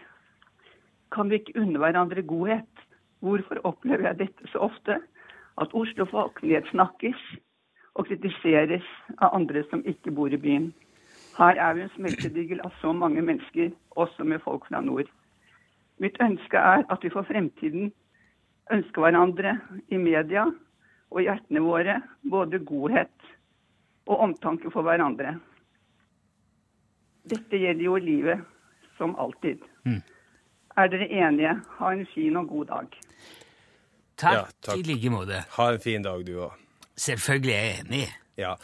Kan 1.12 1.30
vi 1.30 1.42
ikke 1.42 1.60
unne 1.62 1.82
hverandre 1.82 2.22
godhet? 2.22 2.86
Hvorfor 3.20 3.60
opplever 3.64 4.08
jeg 4.08 4.20
dette 4.20 4.52
så 4.52 4.64
ofte? 4.70 5.00
At 5.62 5.74
Oslo-folk 5.74 6.44
nedsnakkes 6.44 7.20
og 7.96 8.08
kritiseres 8.08 8.86
av 9.20 9.36
andre 9.38 9.64
som 9.70 9.84
ikke 9.86 10.12
bor 10.12 10.34
i 10.34 10.40
byen. 10.40 10.72
Her 11.38 11.60
er 11.60 11.74
vi 11.74 11.84
en 11.86 11.94
smeltedigel 11.98 12.62
av 12.66 12.74
så 12.82 12.94
mange 12.94 13.22
mennesker, 13.22 13.72
også 13.92 14.24
med 14.24 14.42
folk 14.46 14.66
fra 14.70 14.82
nord. 14.82 15.10
Mitt 16.02 16.18
ønske 16.22 16.58
er 16.58 16.86
at 16.90 17.04
vi 17.04 17.12
for 17.14 17.28
fremtiden 17.28 17.92
ønsker 18.72 19.02
hverandre 19.02 19.58
i 19.90 19.98
media 19.98 20.48
og 21.14 21.22
hjertene 21.22 21.62
våre 21.62 22.00
både 22.26 22.60
godhet 22.66 23.28
og 24.10 24.20
omtanke 24.26 24.72
for 24.74 24.84
hverandre. 24.84 25.36
Dette 27.30 27.60
gjelder 27.62 27.86
jo 27.86 28.00
livet 28.02 28.42
som 28.98 29.14
alltid. 29.22 29.62
Er 30.74 30.90
dere 30.90 31.06
enige? 31.08 31.54
Ha 31.78 31.92
en 31.94 32.08
fin 32.14 32.36
og 32.40 32.50
god 32.50 32.66
dag. 32.72 32.98
Takk, 34.18 34.34
Ja, 34.34 34.44
takk. 34.66 34.78
i 34.78 34.84
like 34.88 35.10
måte. 35.14 35.44
Ha 35.58 35.70
en 35.74 35.80
fin 35.84 36.04
dag, 36.06 36.26
du 36.26 36.34
òg. 36.48 36.58
Selvfølgelig 36.98 37.54
er 37.54 37.64
jeg 37.64 37.80
enig. 37.86 38.08
Ja. 38.38 38.56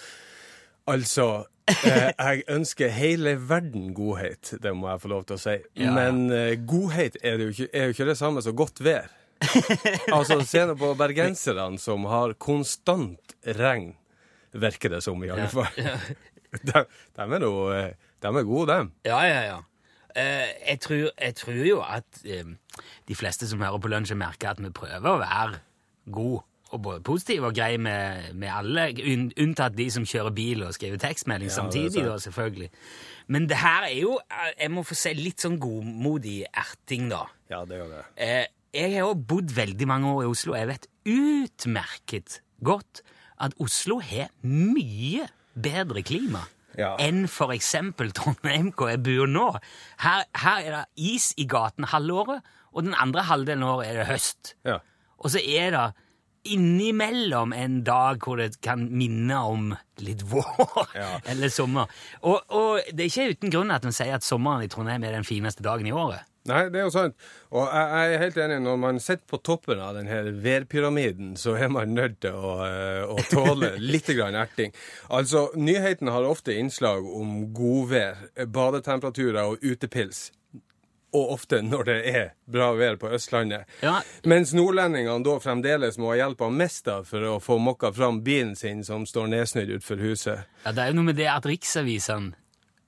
Altså 0.89 1.45
eh, 1.69 2.09
Jeg 2.19 2.43
ønsker 2.49 2.89
hele 2.89 3.35
verden 3.49 3.93
godhet, 3.93 4.55
det 4.63 4.73
må 4.75 4.89
jeg 4.89 5.01
få 5.01 5.07
lov 5.13 5.23
til 5.29 5.37
å 5.37 5.41
si. 5.41 5.55
Ja. 5.77 5.93
Men 5.93 6.31
eh, 6.33 6.57
godhet 6.67 7.17
er, 7.23 7.37
det 7.37 7.47
jo 7.49 7.55
ikke, 7.55 7.69
er 7.73 7.83
jo 7.89 7.95
ikke 7.95 8.09
det 8.09 8.17
samme 8.17 8.41
som 8.45 8.55
godt 8.57 8.81
vær. 8.85 9.09
altså, 10.17 10.39
Se 10.47 10.65
nå 10.67 10.75
på 10.79 10.91
bergenserne 10.99 11.79
som 11.81 12.05
har 12.11 12.35
konstant 12.41 13.35
regn, 13.59 13.93
virker 14.51 14.95
det 14.95 15.03
som, 15.05 15.21
i 15.23 15.31
alle 15.33 15.49
fall. 15.51 15.69
De, 16.49 16.81
de 16.81 17.21
er 17.21 17.41
nå 17.43 17.49
eh, 17.75 17.91
De 18.17 18.29
er 18.33 18.45
gode, 18.47 18.73
dem. 18.73 18.87
Ja, 19.05 19.19
ja, 19.29 19.41
ja. 19.45 19.57
Eh, 20.17 20.47
jeg, 20.71 20.79
tror, 20.81 21.11
jeg 21.13 21.35
tror 21.37 21.59
jo 21.67 21.81
at 21.85 22.21
eh, 22.25 22.55
de 23.05 23.17
fleste 23.17 23.45
som 23.47 23.61
hører 23.61 23.77
på 23.77 23.91
lunsj, 23.93 24.15
merker 24.17 24.55
at 24.55 24.63
vi 24.63 24.71
prøver 24.73 25.11
å 25.11 25.19
være 25.21 25.59
gode 26.09 26.41
og 26.69 26.81
både 26.85 27.01
positive 27.01 27.49
og 27.49 27.55
greie 27.57 27.77
med, 27.81 28.33
med 28.37 28.51
alle, 28.53 28.89
un, 29.01 29.29
unntatt 29.41 29.73
de 29.77 29.87
som 29.93 30.05
kjører 30.05 30.33
bil 30.37 30.61
og 30.65 30.75
skriver 30.77 31.01
tekstmelding 31.01 31.49
er 31.49 31.55
samtidig, 31.55 32.03
da, 32.05 32.17
selvfølgelig. 32.21 32.69
Men 33.33 33.47
det 33.49 33.57
her 33.57 33.87
er 33.87 33.95
jo, 33.97 34.19
eh, 34.21 34.51
jeg 34.59 34.73
må 34.73 34.83
få 34.85 34.97
se 34.97 35.15
litt 35.17 35.41
sånn 35.41 35.57
godmodig 35.61 36.43
erting, 36.49 37.09
da. 37.09 37.23
Ja, 37.49 37.63
det 37.65 37.81
gjør 37.81 37.95
det. 37.95 38.03
Eh, 38.25 38.45
jeg 38.73 38.93
har 38.93 39.07
jo 39.07 39.13
bodd 39.29 39.51
veldig 39.55 39.87
mange 39.89 40.11
år 40.13 40.23
i 40.23 40.29
Oslo, 40.29 40.53
og 40.53 40.59
jeg 40.59 40.69
vet 40.69 40.87
utmerket 41.09 42.39
godt 42.65 43.01
at 43.39 43.55
Oslo 43.63 43.99
har 44.03 44.29
mye 44.43 45.27
bedre 45.59 46.03
klima 46.03 46.45
Ja. 46.77 46.93
enn 47.01 47.25
eksempel 47.25 48.11
Trondheim, 48.15 48.71
hvor 48.71 48.89
jeg 48.89 49.01
bor 49.03 49.27
nå. 49.27 49.47
Her, 49.99 50.23
her 50.35 50.59
er 50.59 50.71
det 50.77 50.85
is 51.15 51.33
i 51.37 51.45
gaten 51.49 51.83
halvåret, 51.85 52.41
og 52.71 52.83
den 52.85 52.93
andre 52.93 53.23
halvdelen 53.23 53.63
av 53.63 53.79
året 53.79 53.87
er 53.89 53.97
det 53.99 54.07
høst. 54.07 54.53
Ja. 54.63 54.77
Og 55.17 55.31
så 55.33 55.39
er 55.43 55.71
det 55.71 55.87
innimellom 56.53 57.51
en 57.53 57.81
dag 57.83 58.21
hvor 58.23 58.39
det 58.39 58.61
kan 58.63 58.85
minne 58.95 59.35
om 59.43 59.73
litt 59.99 60.21
vår 60.29 60.93
Ja. 60.95 61.09
eller 61.31 61.51
sommer. 61.51 61.89
Og, 62.21 62.39
og 62.47 62.79
det 62.93 63.05
er 63.05 63.11
ikke 63.11 63.35
uten 63.35 63.51
grunn 63.53 63.71
at 63.75 63.83
man 63.83 63.95
sier 63.95 64.15
at 64.15 64.23
sommeren 64.27 64.63
i 64.63 64.71
Trondheim 64.71 65.03
er 65.03 65.17
den 65.17 65.27
fineste 65.27 65.65
dagen 65.65 65.89
i 65.89 65.91
året. 65.95 66.23
Nei, 66.49 66.63
det 66.73 66.81
er 66.81 66.87
jo 66.87 66.93
sant. 66.93 67.15
Og 67.53 67.67
jeg, 67.67 68.13
er 68.15 68.23
helt 68.23 68.39
enig. 68.41 68.57
Når 68.65 68.79
man 68.81 69.01
sitter 69.03 69.25
på 69.29 69.39
toppen 69.45 69.81
av 69.83 69.97
denne 69.99 70.33
værpyramiden, 70.43 71.35
så 71.39 71.55
er 71.59 71.69
man 71.73 71.93
nødt 71.97 72.19
til 72.25 72.35
å, 72.35 72.55
eh, 72.65 73.05
å 73.05 73.17
tåle 73.29 73.75
litt 73.91 74.09
grann 74.17 74.37
erting. 74.39 74.73
Altså, 75.13 75.49
nyhetene 75.59 76.15
har 76.15 76.27
ofte 76.29 76.57
innslag 76.57 77.05
om 77.05 77.47
godvær, 77.55 78.27
badetemperaturer 78.49 79.53
og 79.53 79.63
utepils. 79.65 80.29
Og 81.15 81.31
ofte 81.33 81.63
når 81.65 81.87
det 81.87 81.97
er 82.11 82.25
bra 82.45 82.67
vær 82.77 82.99
på 83.01 83.09
Østlandet. 83.17 83.69
Ja. 83.81 83.95
Mens 84.29 84.51
nordlendingene 84.53 85.25
da 85.25 85.39
fremdeles 85.41 85.97
må 85.97 86.11
ha 86.11 86.19
hjelp 86.19 86.43
av 86.45 86.53
Mesta 86.53 86.99
for 87.07 87.25
å 87.25 87.39
få 87.41 87.57
mokka 87.57 87.89
fram 87.95 88.21
bilen 88.25 88.53
sin 88.59 88.83
som 88.85 89.07
står 89.09 89.31
nedsnødd 89.33 89.73
utenfor 89.79 90.03
huset. 90.05 90.45
Ja, 90.65 90.71
Det 90.71 90.83
er 90.83 90.93
jo 90.93 90.99
noe 90.99 91.09
med 91.09 91.17
det 91.17 91.31
at 91.33 91.49
riksavisene 91.49 92.37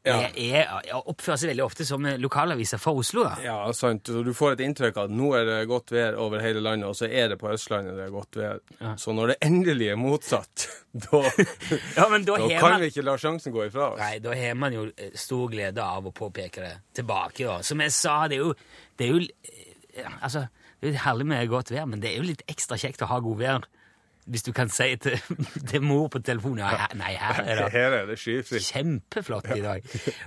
Ja. 0.01 0.15
er, 0.34 0.63
er, 0.65 0.96
oppfører 0.98 1.38
seg 1.38 1.51
veldig 1.51 1.63
ofte 1.67 1.86
som 1.86 2.05
lokalaviser 2.17 2.79
for 2.81 2.98
Oslo. 3.03 3.22
da. 3.27 3.36
Ja, 3.46 3.58
sant. 3.77 4.08
Så 4.10 4.24
du 4.25 4.31
får 4.34 4.55
et 4.55 4.63
inntrykk 4.65 4.98
av 4.98 5.10
at 5.12 5.13
nå 5.13 5.27
er 5.38 5.46
det 5.46 5.58
godt 5.70 5.93
vær 5.93 6.17
over 6.17 6.41
hele 6.41 6.63
landet, 6.63 6.88
og 6.89 6.98
så 6.98 7.05
er 7.05 7.29
det 7.29 7.38
på 7.41 7.51
Østlandet 7.53 8.00
det 8.00 8.08
er 8.08 8.13
godt 8.15 8.39
vær. 8.39 8.62
Så 8.98 9.13
når 9.13 9.34
det 9.34 9.38
endelig 9.46 9.91
er 9.93 10.00
motsatt, 10.01 10.65
da, 11.05 11.22
Ja, 12.00 12.08
men 12.10 12.25
da 12.25 12.39
da 12.41 12.48
kan 12.55 12.65
man, 12.72 12.79
vi 12.81 12.89
ikke 12.89 13.05
la 13.05 13.17
sjansen 13.22 13.53
gå 13.53 13.67
ifra 13.67 13.91
oss. 13.91 14.01
nei, 14.01 14.15
da 14.24 14.34
har 14.38 14.58
man 14.58 14.74
jo 14.74 14.88
eh, 14.96 15.13
stor 15.13 15.51
glede 15.53 15.86
av 15.86 16.10
å 16.10 16.15
påpeke 16.17 16.65
det 16.65 16.74
tilbake. 16.98 17.46
da. 17.46 17.60
Som 17.62 17.86
jeg 17.86 17.93
sa, 17.93 18.24
det 18.31 18.39
er 18.39 18.48
jo, 18.48 18.55
det 18.98 19.05
er 19.05 19.13
jo 19.13 19.22
eh, 19.22 20.17
altså, 20.22 20.48
det 20.81 20.89
er 20.89 20.96
jo 20.96 21.03
herlig 21.05 21.29
med 21.29 21.53
godt 21.53 21.70
vær, 21.75 21.86
men 21.86 22.01
det 22.01 22.10
er 22.15 22.24
jo 22.24 22.29
litt 22.31 22.41
ekstra 22.50 22.79
kjekt 22.81 23.05
å 23.05 23.12
ha 23.12 23.22
god 23.22 23.38
vær. 23.43 23.70
Hvis 24.30 24.44
du 24.46 24.51
kan 24.54 24.70
si 24.70 24.96
til, 25.01 25.16
til 25.72 25.82
mor 25.82 26.08
på 26.13 26.20
telefonen 26.22 26.60
ja, 26.62 26.68
her- 26.84 26.96
Nei, 27.00 27.13
her 27.18 27.40
er 27.42 27.56
det 27.63 27.70
Her 27.74 27.96
er 28.01 28.06
det 28.06 28.18
skyfritt. 28.22 28.68
Kjempeflott 28.70 29.48
i 29.56 29.62
dag. 29.63 29.82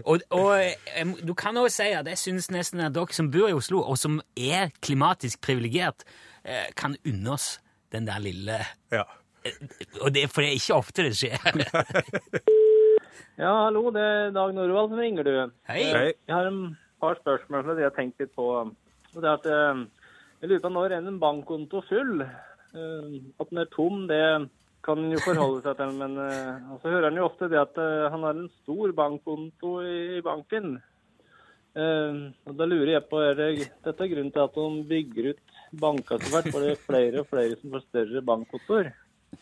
Og, 0.04 0.20
og 0.34 1.20
du 1.26 1.34
kan 1.38 1.56
også 1.60 1.76
si 1.84 1.90
at 1.94 2.06
jeg 2.10 2.18
syns 2.18 2.50
nesten 2.50 2.80
at 2.80 2.94
dere 2.96 3.14
som 3.14 3.30
bor 3.30 3.48
i 3.48 3.54
Oslo, 3.54 3.80
og 3.86 3.98
som 4.00 4.18
er 4.36 4.72
klimatisk 4.82 5.40
privilegert, 5.46 6.02
eh, 6.44 6.66
kan 6.76 6.96
unne 7.06 7.36
oss 7.36 7.60
den 7.94 8.06
der 8.10 8.18
lille 8.18 8.58
Ja. 8.92 9.04
Og 10.00 10.08
det, 10.14 10.30
For 10.32 10.40
det 10.40 10.50
er 10.50 10.58
ikke 10.58 10.74
ofte 10.80 11.02
det 11.04 11.14
skjer. 11.20 11.38
Ja, 13.34 13.50
hallo, 13.64 13.88
det 13.90 14.02
er 14.02 14.28
Dag 14.34 14.52
Norvald 14.54 14.92
som 14.92 15.00
ringer, 15.02 15.26
du. 15.26 15.52
Hei. 15.66 15.80
Hei. 15.90 16.10
Jeg 16.28 16.34
har 16.36 16.46
et 16.46 16.76
par 17.02 17.16
spørsmål 17.18 17.64
som 17.66 17.80
jeg 17.80 17.88
har 17.88 17.94
tenkt 17.96 18.20
litt 18.22 18.30
på. 18.36 18.44
Og 18.62 19.16
det 19.18 19.26
er 19.26 19.38
at 19.40 19.48
eh, 19.50 19.80
Jeg 20.42 20.50
lurer 20.52 20.62
på 20.62 20.70
når 20.70 20.94
er 20.94 21.08
en 21.10 21.18
bankkonto 21.22 21.80
full? 21.88 22.22
Eh, 22.74 23.18
At 23.40 23.50
den 23.50 23.62
er 23.62 23.70
tom, 23.72 24.06
det 24.10 24.20
kan 24.84 25.00
en 25.00 25.14
jo 25.14 25.20
forholde 25.24 25.62
seg 25.64 25.78
til, 25.78 25.92
men 25.96 26.18
uh, 26.20 26.74
så 26.82 26.90
hører 26.92 27.06
han 27.08 27.16
jo 27.16 27.24
ofte 27.24 27.46
det 27.48 27.56
at 27.56 27.78
uh, 27.80 28.10
han 28.12 28.26
har 28.26 28.36
en 28.36 28.50
stor 28.60 28.90
bankkonto 28.92 29.78
i 29.80 30.18
i 30.18 30.24
banken. 30.26 30.74
Uh, 31.72 32.28
Og 32.44 32.58
Da 32.58 32.66
lurer 32.68 32.92
jeg 32.92 33.06
på, 33.08 33.22
er 33.24 33.38
det, 33.38 33.70
dette 33.86 34.04
er 34.04 34.10
grunnen 34.12 34.34
til 34.34 34.44
at 34.44 34.58
de 34.58 34.82
bygger 34.90 35.30
ut 35.32 35.56
banker 35.80 36.20
så 36.20 36.34
hvert, 36.34 36.50
for 36.52 36.60
det 36.60 36.74
er 36.74 36.84
flere 36.84 37.22
og 37.22 37.30
flere 37.30 37.56
som 37.62 37.72
får 37.72 37.86
større 37.86 38.22
bankkontoer. 38.28 38.92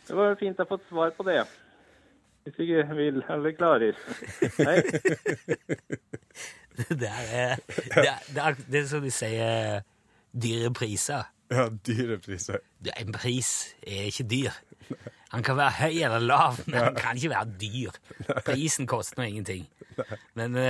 Det 0.07 0.17
var 0.17 0.39
fint 0.41 0.63
å 0.63 0.69
få 0.71 0.79
et 0.79 0.87
svar 0.93 1.11
på 1.19 1.27
det. 1.27 1.43
Hvis 2.45 2.55
du 2.57 2.63
ikke 2.63 2.97
vil 3.01 3.21
eller 3.31 3.59
klarer. 3.59 3.99
Hei. 4.63 4.79
Det 6.73 7.05
er, 7.05 7.59
det 7.61 8.07
er, 8.09 8.23
det 8.33 8.41
er, 8.41 8.55
det 8.65 8.79
er 8.79 8.87
som 8.89 9.03
de 9.05 9.11
sier 9.13 9.83
dyre 10.33 10.71
priser. 10.73 11.27
ja, 11.57 11.69
dyre 11.87 12.19
priser. 12.23 12.63
En 12.97 13.15
pris 13.15 13.53
er 13.87 14.11
ikke 14.11 14.27
dyr. 14.31 14.59
Han 15.33 15.45
kan 15.47 15.57
være 15.57 15.77
høy 15.79 16.03
eller 16.05 16.25
lav, 16.25 16.59
men 16.67 16.81
han 16.81 16.99
kan 16.99 17.17
ikke 17.17 17.33
være 17.33 17.55
dyr. 17.61 17.97
Prisen 18.45 18.89
koster 18.91 19.23
nå 19.23 19.31
ingenting. 19.31 19.65
Men 20.35 20.59
uh, 20.61 20.69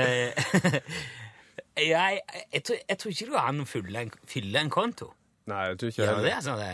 jeg, 1.79 2.21
jeg, 2.53 2.63
tror, 2.63 2.77
jeg 2.89 2.99
tror 2.99 3.11
ikke 3.11 3.27
du 3.27 3.37
kan 3.39 3.67
fylle 3.67 4.07
en, 4.07 4.15
fylle 4.29 4.63
en 4.63 4.71
konto. 4.71 5.13
Nei, 5.51 5.67
jeg 5.73 5.79
tror 5.79 5.93
ikke 5.93 6.07
Gjør 6.07 6.23
det? 6.23 6.39
Sånn 6.47 6.63
det? 6.63 6.73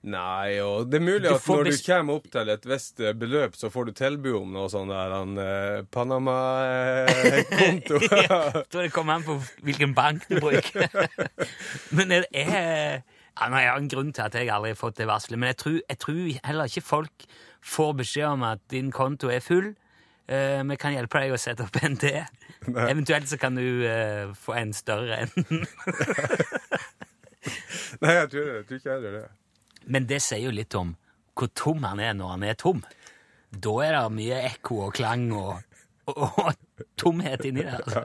Nei, 0.00 0.56
og 0.64 0.86
det 0.88 0.96
er 0.96 1.02
mulig 1.04 1.28
at 1.28 1.44
når 1.44 1.66
du 1.66 1.74
kommer 1.84 2.16
opp 2.16 2.30
til 2.32 2.48
et 2.54 2.62
visst 2.64 3.02
eh, 3.04 3.12
beløp, 3.20 3.52
så 3.58 3.68
får 3.68 3.90
du 3.90 3.92
tilbud 3.98 4.38
om 4.38 4.54
noe 4.54 4.70
sånn 4.72 4.88
der 4.88 5.12
han 5.12 5.34
eh, 5.42 5.82
Panama-konto. 5.92 7.98
Jeg 8.08 8.62
tror 8.72 8.86
det 8.86 8.94
kommer 8.94 9.18
an 9.18 9.26
på 9.26 9.36
hvilken 9.66 9.92
bank 9.98 10.24
du 10.30 10.38
bruker. 10.40 10.88
men 11.96 12.16
jeg, 12.16 12.24
jeg, 12.32 13.02
ja, 13.40 13.48
nå, 13.48 13.56
jeg 13.56 13.72
har 13.72 13.80
en 13.80 13.88
grunn 13.88 14.12
til 14.12 14.26
at 14.26 14.36
jeg 14.36 14.50
aldri 14.52 14.74
har 14.74 14.78
fått 14.78 14.98
det 15.00 15.08
varselet, 15.08 15.40
men 15.40 15.52
jeg 15.52 15.58
tror, 15.62 15.78
jeg 15.88 15.98
tror 15.98 16.18
heller 16.44 16.70
ikke 16.70 16.84
folk 16.84 17.24
får 17.64 17.94
beskjed 18.02 18.28
om 18.28 18.44
at 18.48 18.62
din 18.70 18.92
konto 18.94 19.32
er 19.32 19.44
full 19.44 19.72
Uh, 20.30 20.62
vi 20.62 20.76
kan 20.78 20.92
hjelpe 20.94 21.24
deg 21.24 21.32
å 21.34 21.38
sette 21.42 21.64
opp 21.64 21.74
en 21.82 21.96
til. 21.98 22.20
Eventuelt 22.70 23.26
så 23.26 23.34
kan 23.40 23.56
du 23.58 23.82
uh, 23.82 24.30
få 24.38 24.54
en 24.60 24.70
større 24.76 25.24
en. 25.24 25.32
Nei, 28.00 28.12
jeg 28.14 28.28
tror, 28.30 28.50
jeg 28.52 28.66
tror 28.68 28.78
ikke 28.78 28.92
heller 28.92 29.16
det. 29.16 29.24
Men 29.90 30.06
det 30.06 30.20
sier 30.22 30.44
jo 30.44 30.52
litt 30.54 30.76
om 30.78 30.92
hvor 31.34 31.50
tom 31.56 31.82
han 31.88 32.02
er 32.04 32.14
når 32.14 32.34
han 32.36 32.46
er 32.46 32.60
tom. 32.60 32.84
Da 33.50 33.72
er 33.82 33.96
det 33.96 34.18
mye 34.20 34.38
ekko 34.52 34.84
og 34.86 34.94
klang 34.94 35.32
og, 35.34 35.58
og, 36.12 36.38
og 36.44 36.84
tomhet 37.00 37.48
inni 37.48 37.64
der. 37.66 38.04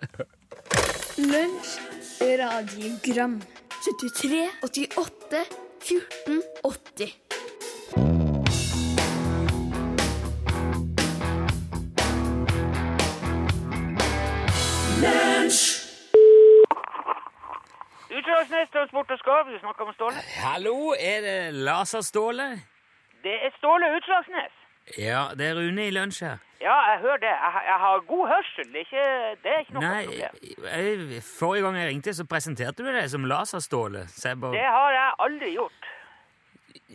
Lunsj, 1.22 1.77
radiogram 2.42 3.38
73, 3.84 4.50
88, 4.63 5.46
14, 5.82 6.44
80 6.63 7.22
Utslagsnes 18.17 18.70
Transport 18.74 19.12
og 19.12 19.20
Skarv, 19.20 19.46
du 19.53 19.60
snakker 19.60 19.86
med 19.86 19.94
Ståle. 19.94 20.20
Hallo, 20.46 20.77
er 21.00 21.20
det 21.27 21.53
Laserståle? 21.53 22.48
Det 23.24 23.36
er 23.46 23.51
Ståle 23.58 23.86
Utslagsnes. 23.98 24.64
Ja, 24.98 25.27
det 25.38 25.48
er 25.50 25.56
Rune 25.58 25.88
i 25.88 25.94
lunsj 25.96 26.22
her. 26.27 26.38
Ja, 26.62 26.75
jeg 26.92 27.00
hører 27.04 27.18
det. 27.22 27.30
Jeg, 27.34 27.51
har- 27.56 27.65
jeg 27.65 27.80
har 27.84 28.00
god 28.08 28.27
hørsel. 28.30 28.68
Det 28.74 28.80
er 28.82 28.86
ikke, 28.86 29.08
det 29.44 29.51
er 29.51 29.60
ikke 29.60 29.74
noe 29.74 29.82
Nei, 29.84 30.06
problem. 30.06 30.63
jeg, 30.65 31.24
forrige 31.39 31.63
gang 31.65 31.75
jeg 31.77 31.89
ringte, 31.89 32.13
så 32.13 32.25
presenterte 32.25 32.84
du 32.86 32.89
deg 32.94 33.10
som 33.12 33.25
Laserståle. 33.30 34.06
Bare... 34.42 34.51
Det 34.56 34.65
har 34.77 34.92
jeg 34.96 35.12
aldri 35.27 35.51
gjort. 35.56 35.89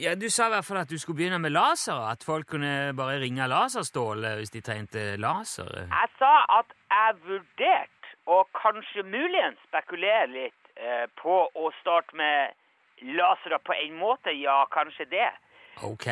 ja, 0.00 0.14
du 0.14 0.28
sa 0.30 0.46
i 0.46 0.54
hvert 0.54 0.64
fall 0.64 0.80
at 0.80 0.90
du 0.90 0.98
skulle 0.98 1.16
begynne 1.20 1.38
med 1.38 1.50
laser, 1.54 1.98
at 2.10 2.24
folk 2.24 2.46
kunne 2.46 2.92
bare 2.96 3.18
ringe 3.20 3.46
Laserståle 3.48 4.36
hvis 4.40 4.50
de 4.50 4.60
trengte 4.60 5.16
laser. 5.20 5.70
Jeg 5.90 6.08
sa 6.18 6.32
at 6.58 6.74
jeg 6.90 7.20
vurderte 7.26 8.14
å 8.26 8.44
kanskje 8.54 9.02
muligens 9.06 9.58
spekulere 9.68 10.26
litt 10.30 10.72
eh, 10.76 11.06
på 11.20 11.46
å 11.54 11.70
starte 11.80 12.16
med 12.16 12.54
lasere 13.16 13.58
på 13.64 13.72
en 13.76 13.94
måte. 13.98 14.30
Ja, 14.36 14.64
kanskje 14.72 15.06
det. 15.10 15.30
Ok. 15.82 16.06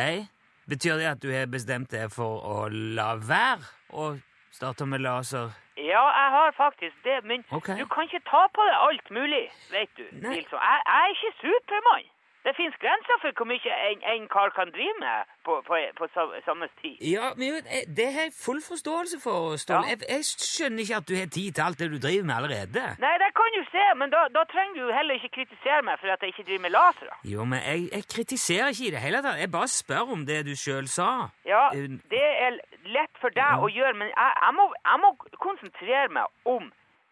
Betyr 0.69 0.99
det 1.01 1.07
at 1.09 1.23
du 1.23 1.31
har 1.33 1.47
bestemt 1.49 1.89
deg 1.95 2.11
for 2.13 2.43
å 2.45 2.69
la 2.69 3.15
være 3.17 3.65
å 3.97 4.11
starte 4.53 4.85
med 4.85 5.01
laser? 5.01 5.55
Ja, 5.79 6.03
jeg 6.13 6.29
har 6.35 6.53
faktisk 6.57 6.97
det, 7.07 7.23
men 7.25 7.45
okay. 7.57 7.79
du 7.81 7.87
kan 7.89 8.05
ikke 8.05 8.21
ta 8.29 8.43
på 8.53 8.67
deg 8.69 8.77
alt 8.89 9.11
mulig, 9.15 9.45
vet 9.73 9.93
du. 9.97 10.05
Jeg, 10.13 10.45
jeg 10.45 10.81
er 10.99 11.15
ikke 11.15 11.33
Supermann. 11.41 12.11
Det 12.49 12.55
fins 12.61 12.77
grenser 12.85 13.17
for 13.23 13.31
hvor 13.39 13.49
mye 13.53 13.75
en, 13.91 14.01
en 14.15 14.25
kar 14.35 14.49
kan 14.59 14.73
drive 14.77 14.97
med 15.05 15.19
på, 15.47 15.53
på, 15.69 15.75
på 16.01 16.05
samme 16.49 16.69
tid. 16.81 16.97
Ja, 17.15 17.27
men 17.41 17.61
eh, 17.77 17.85
det 17.99 18.09
har 18.15 18.29
jeg 18.29 18.35
full 18.47 18.63
forståelse 18.73 19.21
for, 19.27 19.57
Ståle. 19.65 19.85
Ja. 19.85 19.95
Jeg, 19.95 20.09
jeg 20.15 20.23
skjønner 20.53 20.81
ikke 20.85 21.01
at 21.03 21.09
du 21.11 21.15
har 21.23 21.29
tid 21.39 21.49
til 21.57 21.63
alt 21.67 21.79
det 21.83 21.89
du 21.95 21.99
driver 22.07 22.25
med 22.31 22.37
allerede. 22.41 22.85
Nei, 23.05 23.15
det 23.25 23.31
kan 23.41 23.57
du 23.59 23.63
se, 23.75 23.85
men 24.01 24.15
da, 24.17 24.25
da 24.39 24.43
trenger 24.55 24.75
du 24.81 24.95
heller 24.99 25.15
ikke 25.21 25.33
kritisere 25.39 25.83
meg 25.89 26.01
for 26.01 26.15
at 26.15 26.25
jeg 26.25 26.35
ikke 26.35 26.47
driver 26.49 26.65
med 26.67 26.75
lasere. 26.79 27.15
Jo, 27.35 27.45
men 27.53 27.61
jeg, 27.71 27.89
jeg 27.97 28.05
kritiserer 28.17 28.75
ikke 28.75 28.89
i 28.91 28.95
det 28.97 29.05
hele 29.07 29.23
tatt. 29.27 29.41
Jeg 29.45 29.53
bare 29.59 29.71
spør 29.81 30.15
om 30.17 30.27
det 30.31 30.41
du 30.49 30.55
sjøl 30.65 30.89
sa. 30.99 31.11
Ja, 31.55 31.65
Eh, 31.75 31.89
det 32.11 32.27
er 32.45 32.59
lett 32.97 33.15
for 33.23 33.35
deg 33.35 33.63
å 33.63 33.69
gjøre, 33.73 33.95
men 34.01 34.09
jeg, 34.09 34.35
jeg, 34.43 34.55
må, 34.57 34.67
jeg 34.91 35.01
må 35.05 35.11
konsentrere 35.43 36.09
meg 36.17 36.27
om 36.49 36.71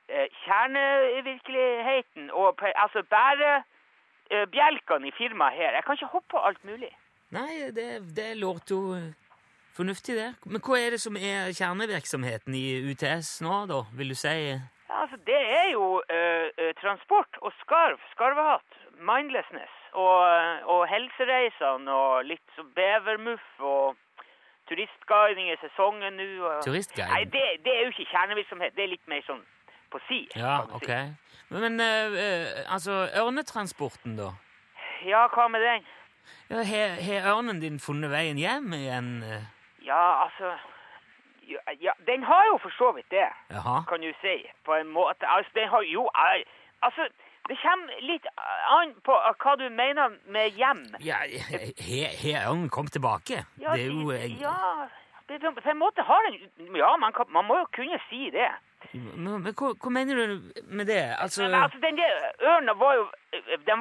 eh, 0.08 0.28
kjernevirkeligheten 0.44 2.30
og 2.30 2.62
altså 2.74 3.02
bære 3.10 3.52
eh, 3.56 3.64
bjelkene 4.30 5.08
i 5.08 5.14
firmaet 5.18 5.54
her. 5.58 5.72
Jeg 5.78 5.84
kan 5.84 5.94
ikke 5.98 6.12
hoppe 6.14 6.28
på 6.34 6.42
alt 6.48 6.64
mulig. 6.64 6.90
Nei, 7.34 7.70
det, 7.74 7.88
det 8.16 8.36
låter 8.38 8.74
jo 8.74 8.94
eh, 8.94 9.12
fornuftig, 9.76 10.14
det. 10.16 10.30
Men 10.46 10.60
hva 10.62 10.78
er 10.78 10.90
det 10.96 11.00
som 11.02 11.16
er 11.18 11.50
kjernevirksomheten 11.56 12.54
i 12.54 12.64
UTS 12.92 13.40
nå, 13.44 13.66
da, 13.70 13.82
vil 13.98 14.08
du 14.14 14.18
si? 14.18 14.34
Ja, 14.54 15.02
altså, 15.02 15.18
det 15.26 15.36
er 15.58 15.68
jo 15.72 16.00
eh, 16.08 16.48
eh, 16.56 16.72
transport 16.80 17.38
og 17.42 17.52
skarv, 17.62 17.98
skarvehatt, 18.14 18.78
mindlessness 18.96 19.74
og, 19.92 20.22
eh, 20.30 20.62
og 20.72 20.86
helsereisene 20.88 21.92
og 21.92 22.24
litt 22.30 22.46
så 22.56 22.64
bevermuff 22.78 23.60
og 23.60 23.96
turistguiding 24.70 25.50
i 25.52 25.56
sesongen 25.62 26.16
nå. 26.18 26.30
og- 26.46 26.64
Turistguiding? 26.64 27.12
Nei, 27.12 27.24
det, 27.24 27.44
det 27.64 27.72
er 27.74 27.84
jo 27.84 27.92
ikke 27.94 28.08
kjernevirksomhet. 28.14 28.74
Det 28.76 28.84
er 28.84 28.92
litt 28.94 29.08
mer 29.08 29.22
sånn 29.26 29.42
på 29.92 30.00
si. 30.08 30.22
Ja, 30.34 30.62
ok. 30.74 30.86
si. 30.88 30.98
Men, 31.48 31.80
eh, 31.80 32.06
eh, 32.24 32.72
altså, 32.74 33.08
ørnetransporten, 33.14 34.16
da? 34.16 34.32
Ja, 35.06 35.26
hva 35.28 35.48
med 35.48 35.60
den? 35.62 35.84
Ja, 36.50 36.62
Har 36.62 37.36
ørnen 37.36 37.60
din 37.60 37.78
funnet 37.80 38.10
veien 38.10 38.38
hjem 38.38 38.72
igjen? 38.72 39.22
eh? 39.22 39.44
Ja, 39.86 40.24
altså 40.24 40.56
ja, 41.46 41.60
ja, 41.80 41.92
Den 42.06 42.22
har 42.22 42.42
jo 42.50 42.58
for 42.58 42.70
så 42.78 42.92
vidt 42.96 43.10
det, 43.10 43.28
Jaha. 43.50 43.84
kan 43.88 44.00
du 44.00 44.12
si, 44.20 44.42
på 44.64 44.74
en 44.74 44.88
måte. 44.90 45.26
Altså, 45.26 45.50
den 45.54 45.68
har 45.68 45.82
jo 45.82 46.06
er, 46.14 46.42
Altså, 46.82 47.08
det 47.48 47.56
kommer 47.62 48.00
litt 48.02 48.26
an 48.68 48.94
på 49.06 49.14
eh, 49.14 49.34
hva 49.42 49.54
du 49.56 49.68
mener 49.70 50.18
med 50.26 50.50
hjem. 50.50 50.82
Ja, 51.00 51.22
har 51.22 52.50
ørnen 52.50 52.68
kommet 52.68 52.92
tilbake? 52.92 53.44
Ja, 53.60 53.72
det 53.72 53.86
er 53.86 53.92
jo 53.94 54.10
eh, 54.10 54.40
ja 54.40 54.88
på 55.26 55.70
en 55.70 55.78
måte 55.78 56.02
har 56.02 56.22
den 56.30 56.76
Ja, 56.76 56.96
man, 56.96 57.12
kan, 57.12 57.26
man 57.28 57.44
må 57.44 57.58
jo 57.58 57.66
kunne 57.74 57.98
si 58.10 58.30
det. 58.30 58.50
Men, 58.92 59.42
men 59.42 59.54
hva, 59.54 59.72
hva 59.82 59.90
mener 59.92 60.20
du 60.20 60.62
med 60.66 60.86
det? 60.86 61.02
Altså 61.18 61.42
Men 61.42 61.54
altså, 61.62 61.78
den 61.82 62.00
ørna 62.52 62.74
var 62.74 63.06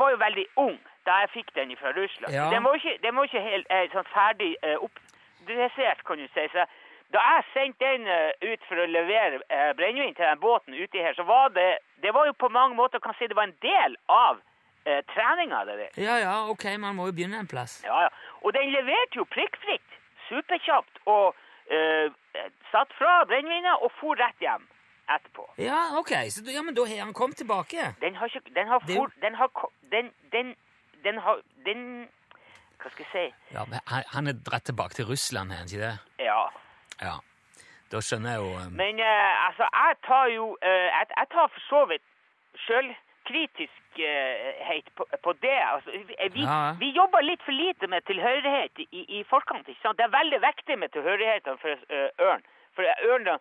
var 0.06 0.12
jo 0.14 0.18
veldig 0.22 0.46
ung 0.56 0.78
da 1.06 1.20
jeg 1.22 1.30
fikk 1.36 1.54
den 1.56 1.76
fra 1.78 1.92
Russland. 1.94 2.34
Ja. 2.34 2.50
Den 2.54 2.64
var 2.64 2.76
ikke, 2.80 2.98
den 3.04 3.16
var 3.16 3.28
ikke 3.30 3.42
helt 3.42 3.70
eh, 3.70 3.86
sånn 3.94 4.08
ferdig 4.10 4.56
eh, 4.66 4.78
oppdressert, 4.88 6.02
kan 6.08 6.18
du 6.18 6.26
si. 6.34 6.48
Så 6.54 6.66
da 7.14 7.22
jeg 7.22 7.46
sendte 7.54 7.92
den 7.94 8.10
eh, 8.10 8.50
ut 8.50 8.66
for 8.70 8.82
å 8.82 8.88
levere 8.90 9.42
eh, 9.54 9.72
brennevin 9.78 10.18
til 10.18 10.26
den 10.26 10.42
båten 10.42 10.74
uti 10.74 11.04
her, 11.06 11.14
så 11.18 11.28
var 11.30 11.54
det 11.54 11.78
Det 12.02 12.14
var 12.14 12.28
jo 12.28 12.34
på 12.38 12.50
mange 12.54 12.76
måter 12.78 13.00
kan 13.02 13.16
si 13.18 13.28
det 13.28 13.38
var 13.38 13.48
en 13.50 13.58
del 13.62 13.96
av 14.10 14.42
eh, 14.86 15.02
treninga. 15.14 15.64
Ja, 15.98 16.18
ja, 16.22 16.36
ok, 16.50 16.66
man 16.78 16.96
må 16.98 17.08
jo 17.10 17.16
begynne 17.18 17.40
en 17.42 17.50
plass. 17.50 17.80
Ja, 17.86 18.02
ja. 18.06 18.10
Og 18.42 18.54
den 18.54 18.70
leverte 18.74 19.22
jo 19.22 19.26
prikkfritt, 19.26 19.98
superkjapt, 20.30 21.02
og 21.06 21.34
eh, 21.70 22.12
satt 22.72 22.94
fra 23.00 23.24
brennevinet 23.30 23.82
og 23.82 23.94
for 24.02 24.18
rett 24.22 24.42
hjem 24.42 24.66
etterpå. 25.10 25.50
Ja, 25.58 25.98
ok, 26.00 26.10
så, 26.30 26.44
ja, 26.54 26.62
men 26.62 26.76
da 26.76 26.86
har 26.86 27.00
han 27.04 27.14
kommet 27.14 27.38
tilbake. 27.38 27.96
Den 28.02 28.16
har 28.16 28.26
ikke 28.28 28.42
Den 28.56 28.68
har 28.68 28.80
fort 28.80 29.12
Den 29.22 29.36
har 29.36 29.50
Den 29.92 30.12
Den 30.32 30.56
Den 31.04 31.18
har 31.18 31.38
Den 31.66 32.08
Hva 32.82 32.90
skal 32.92 33.06
jeg 33.06 33.12
si? 33.14 33.34
Ja, 33.56 33.64
men 33.70 33.80
han, 33.88 34.04
han 34.14 34.28
er 34.28 34.34
dratt 34.50 34.64
tilbake 34.70 34.94
til 34.94 35.06
Russland, 35.06 35.52
er 35.52 35.56
han 35.62 35.68
ikke 35.72 35.82
det? 35.86 35.98
Ja. 36.20 36.44
Ja. 37.02 37.14
Da 37.92 37.98
skjønner 38.02 38.30
jeg 38.32 38.40
jo 38.42 38.48
um... 38.58 38.72
Men 38.82 38.96
uh, 39.00 39.48
altså, 39.48 39.64
jeg 39.74 39.96
tar 40.08 40.26
jo 40.34 40.46
uh, 40.54 40.88
jeg, 40.98 41.06
jeg 41.18 41.28
tar 41.36 41.48
for 41.54 41.60
så 41.70 41.82
vidt 41.92 42.06
sjølkritiskhet 42.66 44.86
på, 44.98 45.04
på 45.24 45.32
det. 45.46 45.60
Altså, 45.74 45.90
vi, 46.10 46.16
vi, 46.34 46.42
Ja. 46.44 46.72
vi 46.80 46.90
jobber 47.00 47.22
litt 47.22 47.42
for 47.46 47.52
lite 47.52 47.88
med 47.88 48.02
tilhørighet 48.10 48.72
i, 48.92 49.02
i 49.18 49.20
forkant. 49.30 49.68
ikke 49.68 49.82
sant? 49.82 49.98
Det 49.98 50.04
er 50.06 50.18
veldig 50.20 50.40
viktig 50.50 50.76
med 50.80 50.90
tilhørigheten 50.96 51.56
for 51.64 51.74
uh, 51.96 52.10
ørn. 52.30 52.42
For 52.76 52.84
ørnen 53.12 53.38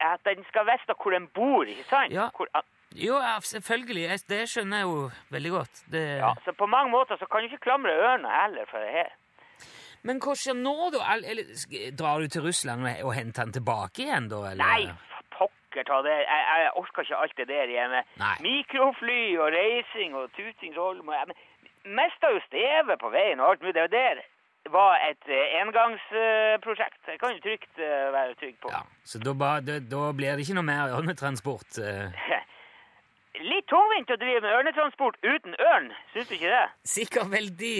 at 0.00 0.20
den 0.24 0.44
skal 0.48 0.66
vite 0.66 0.94
hvor 1.02 1.10
den 1.14 1.28
bor, 1.34 1.64
ikke 1.64 1.84
sant? 1.88 2.12
Ja. 2.12 2.28
Hvor, 2.36 2.48
Jo, 2.94 3.16
selvfølgelig. 3.40 4.18
Det 4.28 4.42
skjønner 4.52 4.76
jeg 4.82 4.84
jo 4.90 5.10
veldig 5.32 5.50
godt. 5.50 5.82
Det, 5.92 6.02
ja, 6.20 6.32
så 6.44 6.52
på 6.52 6.66
mange 6.66 6.90
måter 6.92 7.16
så 7.16 7.26
kan 7.26 7.40
du 7.40 7.48
ikke 7.48 7.62
klamre 7.64 7.92
ørna 7.94 8.28
heller 8.42 8.66
for 8.70 8.78
det 8.84 8.90
her. 8.92 9.12
Men 10.02 10.18
hva 10.20 10.34
skjer 10.36 10.58
nå, 10.58 10.74
da? 10.92 11.14
Eller, 11.14 11.46
drar 11.96 12.20
du 12.20 12.28
til 12.28 12.42
Russland 12.42 12.84
og, 13.04 13.14
henter 13.14 13.46
han 13.46 13.52
tilbake 13.54 14.02
igjen, 14.04 14.28
da? 14.28 14.42
Eller? 14.50 14.64
Nei, 14.66 15.22
pokker 15.38 15.86
ta 15.88 16.02
det. 16.04 16.18
Jeg, 16.26 16.42
jeg 16.64 16.72
orker 16.82 17.06
ikke 17.06 17.20
alt 17.22 17.36
det 17.38 17.48
der 17.48 17.70
hjemme. 17.76 18.02
Nei. 18.20 18.34
Mikrofly 18.48 19.22
og 19.38 19.48
reising 19.54 20.18
og 20.18 20.28
tuting 20.36 20.74
så 20.74 20.88
holder 20.90 21.06
man- 21.06 21.34
Mista 21.82 22.28
jo 22.30 22.38
stevet 22.46 23.00
på 23.00 23.08
veien 23.10 23.40
og 23.40 23.48
alt 23.54 23.62
mulig. 23.62 23.74
Det 23.74 23.80
er 23.82 23.88
jo 23.88 23.96
der 23.96 24.20
var 24.70 24.94
et 25.08 25.26
eh, 25.28 25.56
engangsprosjekt. 25.62 27.00
Det 27.06 27.18
kan 27.20 27.34
du 27.34 27.40
trygt 27.44 27.78
eh, 27.82 28.12
være 28.14 28.34
trygg 28.40 28.56
på. 28.62 28.70
Ja, 28.72 28.82
Så 29.04 29.18
da, 29.18 29.32
ba, 29.34 29.56
da, 29.60 29.78
da 29.80 30.12
blir 30.14 30.36
det 30.36 30.44
ikke 30.46 30.54
noe 30.60 30.66
mer 30.68 30.94
ørnetransport? 30.98 31.78
eh. 31.82 32.12
Litt 33.42 33.66
tungvint 33.72 34.10
å 34.12 34.18
drive 34.20 34.42
med 34.44 34.54
ørnetransport 34.60 35.16
uten 35.24 35.54
ørn, 35.58 35.88
syns 36.12 36.28
du 36.28 36.34
ikke 36.36 36.52
det? 36.52 36.64
Sikkert 36.86 37.30
veldig 37.32 37.74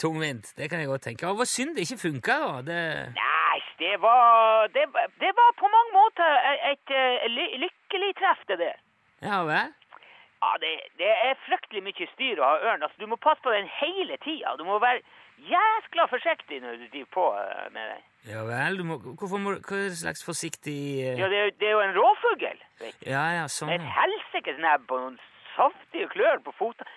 tungvint. 0.00 0.52
Det 0.56 0.70
kan 0.70 0.80
jeg 0.80 0.88
godt 0.88 1.04
tenke. 1.08 1.26
Og 1.28 1.36
Hva 1.40 1.46
synd 1.50 1.74
det 1.76 1.84
ikke 1.88 1.98
funka, 2.06 2.36
da. 2.38 2.62
Det... 2.70 2.78
Nei, 3.18 3.58
det 3.82 3.96
var, 4.00 4.70
det, 4.72 4.86
det 5.20 5.32
var 5.36 5.50
på 5.58 5.68
mange 5.74 5.92
måter 5.98 6.38
et, 6.70 6.94
et 6.94 7.30
ly- 7.34 7.58
lykkelig 7.66 8.12
treff, 8.22 8.40
det 8.48 8.58
der. 8.62 8.78
Ja 9.26 9.42
vel? 9.46 9.74
Ja, 10.42 10.54
det, 10.62 10.70
det 10.98 11.10
er 11.12 11.36
fryktelig 11.44 11.82
mye 11.86 12.06
styr 12.14 12.40
å 12.42 12.46
ha 12.48 12.56
ørn. 12.72 12.82
Altså, 12.86 12.98
du 13.02 13.10
må 13.10 13.18
passe 13.22 13.42
på 13.44 13.52
den 13.54 13.68
hele 13.82 14.16
tida. 14.24 14.54
Du 14.58 14.64
må 14.66 14.78
være 14.82 15.02
jæskla 15.50 16.06
forsiktig 16.10 16.60
når 16.62 16.80
du 16.80 16.86
driver 16.92 17.10
på 17.16 17.26
eh, 17.40 17.68
med 17.74 17.92
den. 17.92 18.02
Ja 18.30 18.44
vel, 18.46 18.78
du 18.78 18.84
må, 18.86 18.98
hvorfor 19.02 19.40
må, 19.42 19.56
hva 19.66 19.80
slags 19.98 20.22
forsiktig 20.24 20.78
eh, 21.02 21.18
Ja, 21.18 21.28
det, 21.32 21.38
er 21.38 21.54
det 21.60 21.68
er 21.68 21.74
jo 21.76 21.82
en 21.82 21.96
råfugl. 21.96 22.60
Ja, 23.06 23.24
ja, 23.38 23.48
sånn, 23.50 23.72
Et 23.74 23.82
ja. 23.82 23.94
helsikes 23.98 24.60
nebb 24.62 24.90
og 24.94 25.06
noen 25.06 25.18
saftige 25.56 26.08
klør 26.14 26.38
på 26.46 26.54
fotene. 26.58 26.88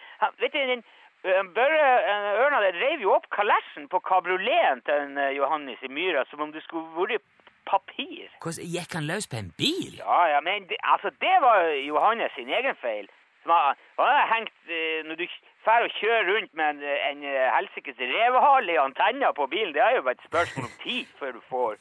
Vet 0.42 0.54
du, 0.54 0.62
den 0.76 0.86
Børre 1.26 1.86
ø, 2.06 2.16
Ørna 2.44 2.60
der 2.62 2.76
reiv 2.78 3.02
jo 3.02 3.16
opp 3.16 3.26
kalesjen 3.34 3.88
på 3.90 3.98
kabrioleten 4.06 4.84
til 4.86 5.08
en, 5.08 5.18
Johannes 5.34 5.82
i 5.82 5.90
Myra 5.90 6.22
som 6.30 6.44
om 6.46 6.52
det 6.54 6.62
skulle 6.68 6.86
vært 6.94 7.26
papir. 7.66 8.30
Hvordan 8.44 8.70
gikk 8.76 8.94
han 8.94 9.08
løs 9.10 9.26
på 9.32 9.40
en 9.42 9.50
bil? 9.58 9.98
Ja, 9.98 10.20
ja, 10.36 10.42
men 10.46 10.68
det, 10.70 10.78
altså, 10.86 11.10
det 11.26 11.34
var 11.42 11.72
Johannes 11.82 12.36
sin 12.38 12.52
egen 12.54 12.78
feil. 12.78 13.10
Som 13.46 13.54
har, 13.54 13.76
han 14.02 14.14
har 14.18 14.30
hengt 14.34 14.56
eh, 14.74 15.02
Når 15.06 15.20
du 15.20 15.26
drar 15.66 15.86
og 15.86 15.98
kjører 16.00 16.30
rundt 16.32 16.54
med 16.58 16.76
en, 16.76 16.80
en 17.10 17.26
eh, 17.30 17.50
helsikes 17.54 18.00
revehale 18.02 18.74
i 18.74 18.80
antenna 18.82 19.30
på 19.38 19.46
bilen, 19.52 19.74
det 19.74 19.84
er 19.86 20.00
jo 20.00 20.06
bare 20.08 20.18
et 20.18 20.26
spørsmål 20.30 20.66
om 20.66 20.80
tid 20.84 21.12
før 21.20 21.38
du 21.38 21.44
får 21.50 21.78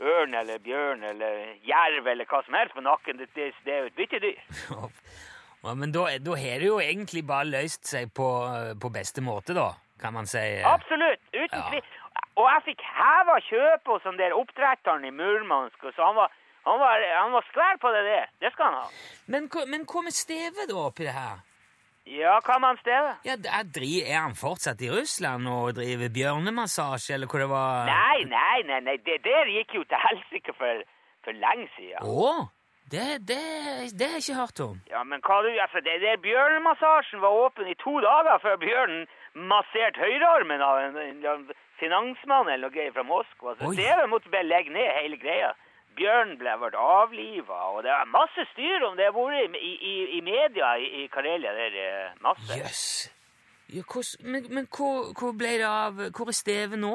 ørn 0.00 0.34
eller 0.38 0.62
bjørn 0.64 1.02
eller 1.04 1.42
jerv 1.68 2.06
eller 2.08 2.30
hva 2.30 2.40
som 2.46 2.56
helst 2.56 2.78
på 2.78 2.84
nakken. 2.86 3.18
Det, 3.20 3.28
det, 3.36 3.50
det 3.66 3.74
er 3.74 3.82
jo 3.84 3.90
et 3.92 3.98
byttedyr. 3.98 4.38
Ja, 5.60 5.74
men 5.76 5.90
da, 5.92 6.06
da 6.24 6.34
har 6.40 6.62
det 6.62 6.68
jo 6.70 6.78
egentlig 6.80 7.20
bare 7.28 7.44
løst 7.44 7.84
seg 7.84 8.08
på, 8.16 8.26
på 8.80 8.90
beste 8.94 9.20
måte, 9.20 9.52
da, 9.52 9.66
kan 10.00 10.14
man 10.16 10.24
si. 10.24 10.40
Absolutt. 10.64 11.20
Uten 11.36 11.58
Ja. 11.76 11.82
Og 12.40 12.46
jeg 12.48 12.62
fikk 12.70 12.82
heva 12.86 13.34
kjøpet 13.44 13.90
hos 13.92 14.06
den 14.06 14.16
der 14.16 14.32
oppdretteren 14.32 15.04
i 15.04 15.10
Murmansk, 15.12 15.82
og 15.84 15.92
så 15.92 16.06
han 16.08 16.16
var, 16.16 16.32
han 16.64 16.80
var, 16.80 17.04
han 17.22 17.32
var 17.32 17.46
skvær 17.48 17.78
på 17.80 17.92
det 17.94 18.02
der. 18.06 18.26
Det 18.42 18.52
skal 18.52 18.70
han 18.70 18.82
ha. 18.82 18.90
Men, 19.32 19.48
men 19.72 19.86
hva 19.88 20.02
med 20.04 20.16
Steve, 20.16 20.66
da, 20.68 20.76
oppi 20.76 21.06
det 21.08 21.16
her? 21.16 21.40
Ja, 22.10 22.38
hva 22.44 22.58
med 22.58 22.72
han 22.72 22.80
Steve? 22.80 23.10
Ja, 23.28 23.36
er, 23.38 23.66
er 24.02 24.20
han 24.20 24.36
fortsatt 24.38 24.80
i 24.82 24.90
Russland 24.92 25.48
og 25.48 25.74
driver 25.78 26.12
bjørnemassasje, 26.16 27.14
eller 27.16 27.30
hva 27.30 27.42
det 27.42 27.50
var? 27.52 27.90
Nei, 27.90 28.24
nei, 28.28 28.56
nei, 28.68 28.80
nei. 28.88 28.96
det 29.06 29.20
der 29.26 29.52
gikk 29.56 29.76
jo 29.78 29.84
til 29.88 30.02
helsike 30.06 30.56
for, 30.58 30.82
for 31.26 31.36
lenge 31.44 31.68
siden. 31.76 32.02
Å, 32.02 32.50
det, 32.90 33.06
det, 33.30 33.40
det 33.94 34.08
har 34.10 34.18
jeg 34.18 34.26
ikke 34.26 34.40
hørt 34.40 34.62
om. 34.66 34.80
Ja, 34.90 35.04
men 35.06 35.22
hva 35.22 35.40
du, 35.46 35.50
altså, 35.54 35.84
det 35.86 36.00
der 36.02 36.20
bjørnemassasjen 36.24 37.22
var 37.22 37.40
åpen 37.46 37.70
i 37.70 37.78
to 37.78 37.94
dager 38.02 38.42
før 38.42 38.58
bjørnen 38.64 39.06
masserte 39.34 40.02
høyrearmen 40.02 40.64
av 40.66 40.80
en, 40.82 40.96
en, 40.98 41.20
en 41.32 41.44
finansmann 41.78 42.48
eller 42.50 42.66
noe 42.66 42.74
greier 42.74 42.94
fra 42.96 43.06
Moskva. 43.06 43.54
Så 43.56 43.70
Oi. 43.70 43.76
Steve 43.78 44.08
måtte 44.10 44.32
bare 44.32 44.48
legge 44.48 44.74
ned 44.74 44.90
hele 44.98 45.20
greia. 45.20 45.52
Bjørnen 45.98 46.36
ble 46.40 46.52
vært 46.62 46.76
avliva, 46.78 47.58
og 47.74 47.82
det 47.84 47.90
er 47.92 48.10
masse 48.10 48.44
styr 48.52 48.84
om 48.86 48.96
det. 48.96 49.08
Jeg 49.08 49.14
har 49.14 49.30
vært 49.30 49.56
i, 49.58 49.72
i, 49.92 49.94
i 50.18 50.20
media 50.24 50.74
i, 50.78 50.90
i 51.02 51.06
Karelia 51.12 51.54
der, 51.56 51.78
eh, 51.84 52.12
masse. 52.24 52.58
Jøss. 52.58 52.84
Ja, 53.70 53.82
men 54.26 54.46
men 54.50 54.66
hvor, 54.66 55.12
hvor 55.14 55.34
ble 55.38 55.52
det 55.60 55.66
av 55.66 56.00
Hvor 56.10 56.30
er 56.32 56.34
Steve 56.34 56.78
nå? 56.80 56.94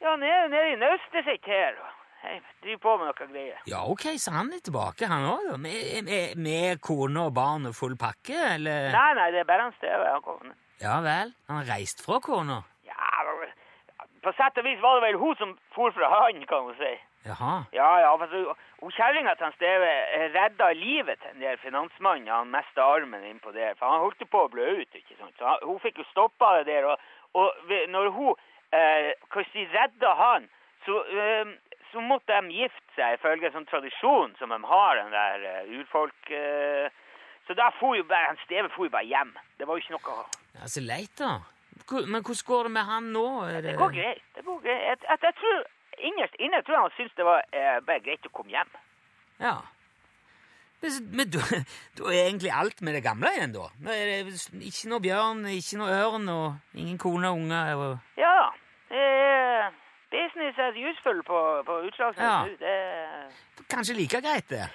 Ja, 0.00 0.14
nede, 0.16 0.48
nede 0.48 0.70
i 0.72 0.78
naustet 0.80 1.26
sitt 1.26 1.44
her. 1.44 1.76
Jeg 2.24 2.40
driver 2.62 2.80
på 2.84 2.94
med 3.00 3.08
noe 3.10 3.28
greier. 3.32 3.60
Ja, 3.68 3.82
ok, 3.88 4.06
så 4.20 4.32
han 4.32 4.52
er 4.52 4.62
tilbake, 4.64 5.08
han 5.08 5.26
òg? 5.28 5.52
Med, 5.60 6.02
med, 6.08 6.40
med 6.40 6.80
kone 6.84 7.26
og 7.28 7.34
barn 7.36 7.68
og 7.68 7.76
full 7.76 7.96
pakke, 8.00 8.36
eller? 8.56 8.90
Nei, 8.96 9.12
nei, 9.16 9.28
det 9.34 9.42
er 9.42 9.48
bare 9.48 9.68
han 9.68 9.76
Steve. 9.76 10.08
Han 10.08 10.24
kom. 10.24 10.52
Ja 10.80 11.00
vel? 11.04 11.32
Han 11.48 11.60
har 11.60 11.68
reist 11.74 12.04
fra 12.04 12.20
kona? 12.24 12.62
Ja, 12.88 12.96
på 14.24 14.32
sett 14.36 14.58
og 14.60 14.66
vis 14.66 14.80
var 14.84 14.98
det 14.98 15.06
vel 15.08 15.20
hun 15.20 15.36
som 15.40 15.52
for 15.74 15.92
fra 15.96 16.08
han, 16.12 16.40
kan 16.48 16.66
man 16.68 16.76
si. 16.80 16.92
Jaha. 17.24 17.54
Ja, 17.76 17.88
ja, 18.00 18.12
for 18.16 18.92
kjerringa 18.96 19.34
til 19.36 19.44
han 19.44 19.56
Steve 19.58 19.88
redda 20.34 20.70
livet 20.72 21.20
til 21.20 21.34
den 21.34 21.42
der 21.44 21.58
finansmannen. 21.60 22.30
Han 22.32 22.52
mista 22.54 22.86
armen 22.94 23.24
innpå 23.28 23.52
der, 23.52 23.74
for 23.78 23.92
han 23.92 24.04
holdt 24.06 24.24
på 24.30 24.44
å 24.46 24.52
blø 24.52 24.68
ut. 24.80 24.94
ikke 24.94 25.18
sant? 25.18 25.34
Så 25.36 25.44
han, 25.44 25.60
hun 25.68 25.82
fikk 25.84 26.00
jo 26.00 26.06
stoppa 26.12 26.54
det 26.58 26.70
der, 26.72 26.88
og, 26.88 27.10
og 27.36 27.74
når 27.92 28.08
hun 28.16 28.32
eh, 28.72 29.12
de 29.52 29.66
redda 29.74 30.14
han, 30.22 30.48
så, 30.86 31.02
eh, 31.04 31.52
så 31.92 32.00
måtte 32.00 32.40
de 32.40 32.56
gifte 32.62 32.96
seg 32.96 33.18
ifølge 33.18 33.50
en 33.50 33.58
sånn 33.58 33.68
tradisjon 33.68 34.34
som 34.38 34.54
de 34.54 34.60
har, 34.72 34.96
den 35.02 35.14
der 35.16 35.46
uh, 35.66 35.78
urfolk... 35.80 36.32
Eh, 36.32 36.88
så 37.48 37.56
da 37.58 37.72
for 37.80 37.96
jo 37.98 38.04
bare, 38.06 38.28
han 38.30 38.38
Steve 38.44 38.68
for 38.70 38.86
jo 38.86 38.92
bare 38.94 39.08
hjem. 39.10 39.32
Det 39.58 39.66
var 39.66 39.74
jo 39.74 39.82
ikke 39.82 39.96
noe 39.96 40.20
Ja, 40.54 40.68
Så 40.70 40.80
leit, 40.84 41.10
da. 41.18 41.40
Men 42.06 42.22
hvordan 42.22 42.46
går 42.46 42.68
det 42.68 42.72
med 42.76 42.84
han 42.86 43.08
nå? 43.10 43.24
Er 43.48 43.64
Det 43.64 43.74
går 43.80 43.90
greit. 43.96 44.22
det 44.36 44.44
går 44.46 44.60
greit. 44.62 44.82
Jeg, 44.86 44.98
jeg, 45.08 45.18
jeg 45.24 45.34
tror, 45.40 45.64
Innerst 46.08 46.38
inne 46.38 46.62
tror 46.64 46.76
jeg 46.76 46.86
han 46.86 46.96
syntes 46.96 47.18
det 47.18 47.26
var 47.28 47.44
eh, 47.52 47.76
bare 47.86 48.02
greit 48.04 48.26
å 48.26 48.32
komme 48.34 48.54
hjem. 48.54 48.72
Ja. 49.40 49.58
Men, 50.80 51.28
da 51.28 51.42
da 51.98 52.08
er 52.14 52.26
egentlig 52.26 52.52
alt 52.56 52.80
med 52.80 52.96
det 52.96 53.02
gamle 53.04 53.28
igjen, 53.36 53.52
da? 53.52 53.68
Nå 53.84 53.92
er 53.92 54.24
det 54.24 54.38
ikke 54.70 54.88
noe 54.92 55.04
bjørn, 55.04 55.44
ikke 55.52 55.80
noe 55.80 55.98
ørn, 56.06 56.28
og 56.32 56.80
ingen 56.80 56.98
kone 57.00 57.28
og 57.28 57.42
unger. 57.42 57.82
Og... 57.84 57.98
Ja, 58.20 58.48
er 58.90 59.68
business 60.10 60.58
as 60.58 60.78
usual 60.80 61.22
på, 61.26 61.38
på 61.68 61.78
utslagsnes 61.90 62.24
Ja. 62.24 62.38
Det 63.60 63.68
Kanskje 63.70 63.94
like 63.94 64.20
greit, 64.24 64.48
det. 64.50 64.66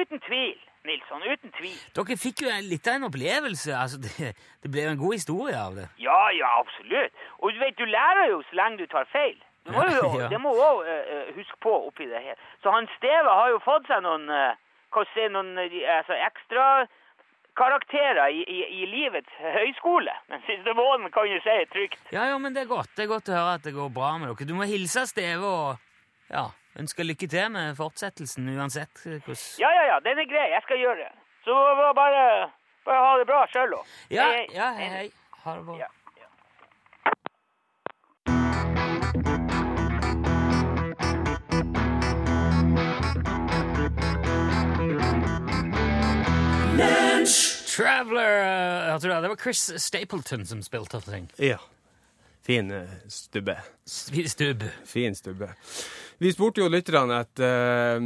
uten 0.00 0.20
tvil, 0.26 0.56
Nilsson. 0.88 1.22
Uten 1.32 1.52
tvil. 1.58 1.76
Dere 1.96 2.16
fikk 2.16 2.42
jo 2.46 2.56
litt 2.72 2.88
av 2.88 2.96
en 2.96 3.08
opplevelse. 3.10 3.76
altså 3.76 4.00
Det, 4.06 4.32
det 4.62 4.72
ble 4.72 4.88
jo 4.88 4.94
en 4.96 5.04
god 5.04 5.14
historie 5.18 5.60
av 5.60 5.76
det. 5.76 5.86
Ja, 6.00 6.22
ja, 6.40 6.50
absolutt. 6.62 7.12
Og 7.38 7.52
du 7.52 7.60
vet, 7.60 7.76
du 7.78 7.84
lærer 7.84 8.32
jo 8.32 8.40
så 8.48 8.58
lenge 8.62 8.80
du 8.80 8.86
tar 8.90 9.06
feil. 9.12 9.36
Du 9.66 9.74
må 9.76 9.84
jo, 9.88 10.06
Ja. 10.22 10.30
Det 10.32 10.40
må 10.40 10.54
du 10.56 10.62
òg 10.64 11.34
huske 11.36 11.58
på 11.64 11.74
oppi 11.88 12.08
det 12.10 12.22
her. 12.24 12.40
Så 12.62 12.72
han 12.74 12.88
Steve 12.96 13.28
har 13.28 13.52
jo 13.52 13.60
fått 13.64 13.88
seg 13.90 14.02
noen, 14.06 14.28
uh, 14.30 15.04
si, 15.12 15.26
noen 15.32 15.52
altså, 15.60 16.16
ekstra 16.16 16.86
karakterer 17.56 18.30
i, 18.32 18.44
i, 18.46 18.60
i 18.82 18.86
livets 18.86 19.32
høyskole. 19.40 20.14
Den 20.32 20.42
siste 20.48 20.74
måneden 20.76 21.12
kan 21.14 21.28
du 21.28 21.40
si 21.44 21.58
trygt. 21.72 22.00
Ja, 22.14 22.28
ja, 22.30 22.38
men 22.38 22.56
det 22.56 22.64
er 22.64 22.72
godt 22.72 22.94
Det 22.96 23.06
er 23.06 23.12
godt 23.12 23.30
å 23.30 23.36
høre 23.36 23.58
at 23.58 23.66
det 23.66 23.74
går 23.76 23.92
bra 23.94 24.14
med 24.18 24.32
dere. 24.32 24.48
Du 24.48 24.56
må 24.56 24.68
hilse 24.70 25.06
Steve 25.10 25.44
og 25.44 26.30
ja, 26.30 26.46
ønske 26.80 27.06
lykke 27.06 27.28
til 27.30 27.52
med 27.54 27.76
fortsettelsen 27.78 28.48
uansett 28.56 29.04
hvordan 29.04 29.44
Ja, 29.62 29.70
ja, 29.76 29.84
ja, 29.94 30.00
den 30.06 30.22
er 30.22 30.30
grei. 30.30 30.48
Jeg 30.54 30.64
skal 30.66 30.82
gjøre 30.82 31.04
det. 31.04 31.12
Så 31.44 31.56
bare, 31.96 32.26
bare, 32.86 32.98
ha 33.06 33.14
det 33.18 33.26
bra 33.28 33.46
sjøl, 33.52 33.72
da. 33.72 33.80
Ja, 34.12 34.28
ja, 34.52 34.72
hei, 34.76 34.90
hei. 34.96 35.08
Ha 35.44 35.56
det 35.56 35.64
bra. 35.66 35.78
Ja. 35.80 35.88
Traveler 47.80 48.38
eh, 48.44 48.92
hørte 48.92 49.06
du 49.06 49.12
det? 49.12 49.20
Det 49.24 49.28
var 49.32 49.36
Chris 49.40 49.66
Stapleton 49.80 50.46
som 50.46 50.60
spilte 50.62 51.00
for 51.00 51.12
ting. 51.14 51.30
Ja. 51.40 51.56
Fin 52.44 52.70
eh, 52.70 52.88
stubbe. 53.08 53.56
Stubb. 53.86 54.64
Fin 54.84 55.14
stubbe. 55.16 55.54
Vi 56.20 56.32
spurte 56.32 56.60
jo 56.60 56.68
lytterne 56.68 57.22
et 57.22 57.40
eh, 57.40 58.02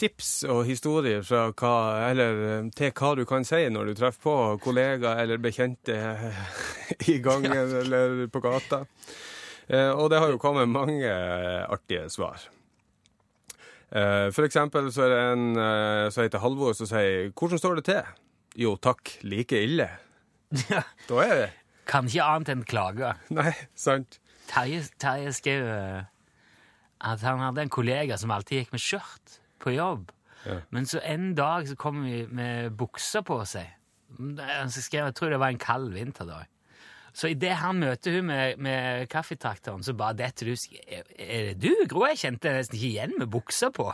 tips 0.00 0.30
og 0.48 0.62
historier 0.64 1.24
fra 1.26 1.50
hva, 1.52 1.72
eller 2.08 2.38
eh, 2.46 2.68
til 2.72 2.94
hva 2.96 3.10
du 3.18 3.26
kan 3.28 3.44
si 3.44 3.60
når 3.68 3.90
du 3.90 3.98
treffer 3.98 4.22
på 4.24 4.36
kollegaer 4.64 5.20
eller 5.24 5.42
bekjente 5.44 5.98
i 7.12 7.18
gangen 7.20 7.74
eller 7.82 8.22
på 8.32 8.40
gata. 8.44 8.86
Eh, 9.66 9.90
og 9.90 10.08
det 10.08 10.22
har 10.22 10.32
jo 10.32 10.40
kommet 10.40 10.72
mange 10.72 11.10
artige 11.68 12.08
svar. 12.12 12.48
For 13.88 14.44
eksempel 14.44 14.90
så 14.92 15.06
er 15.06 15.12
det 15.14 15.20
en 15.32 15.44
som 16.12 16.20
heter 16.20 16.42
Halvor 16.42 16.74
som 16.76 16.84
sier 16.90 17.30
'Hvordan 17.32 17.58
står 17.58 17.78
det 17.78 17.84
til?' 17.86 18.10
Jo 18.58 18.74
takk, 18.82 19.18
like 19.22 19.58
ille. 19.64 19.88
Ja. 20.72 20.80
Da 21.08 21.16
er 21.22 21.34
det 21.36 21.48
Kan 21.88 22.06
ikke 22.08 22.24
annet 22.24 22.50
enn 22.52 22.62
klage. 22.68 23.10
Nei, 23.32 23.52
sant. 23.76 24.18
Terje, 24.48 24.82
Terje 25.00 25.32
skrev 25.36 25.66
eh, 25.68 26.06
at 27.04 27.24
han 27.24 27.40
hadde 27.40 27.64
en 27.64 27.72
kollega 27.72 28.16
som 28.20 28.32
alltid 28.32 28.62
gikk 28.62 28.74
med 28.74 28.82
skjørt 28.82 29.38
på 29.62 29.72
jobb. 29.76 30.10
Ja. 30.44 30.58
Men 30.74 30.88
så 30.88 31.00
en 31.04 31.30
dag 31.36 31.68
så 31.68 31.76
kom 31.80 32.02
vi 32.04 32.22
med 32.28 32.74
bukser 32.80 33.24
på 33.24 33.38
seg. 33.48 33.70
Så 34.16 34.84
skrev, 34.84 35.08
jeg 35.08 35.16
tror 35.18 35.32
det 35.32 35.40
var 35.40 35.52
en 35.52 35.60
kald 35.60 35.92
vinterdag. 35.96 36.48
Så 37.16 37.32
idet 37.32 37.56
han 37.60 37.80
møter 37.80 38.18
hun 38.18 38.28
med, 38.28 38.60
med 38.62 39.08
kaffetrakteren, 39.12 39.82
så 39.84 39.94
bare 39.96 40.16
detter 40.20 40.52
du 40.52 40.54
Er 40.92 41.48
det 41.50 41.56
du, 41.62 41.72
Gro? 41.88 42.04
Jeg 42.08 42.20
kjente 42.20 42.52
nesten 42.54 42.78
ikke 42.78 42.92
igjen 42.92 43.16
med 43.18 43.30
bukser 43.32 43.72
på. 43.74 43.88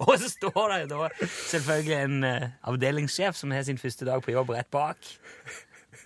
Og 0.00 0.14
så 0.18 0.28
står 0.32 0.72
det 0.72 0.86
da 0.90 1.08
selvfølgelig 1.50 1.96
en 2.00 2.24
eh, 2.26 2.46
avdelingssjef 2.70 3.36
som 3.36 3.52
har 3.54 3.62
sin 3.68 3.78
første 3.80 4.04
dag 4.08 4.22
på 4.24 4.32
jobb 4.34 4.50
rett 4.56 4.70
bak. 4.72 4.98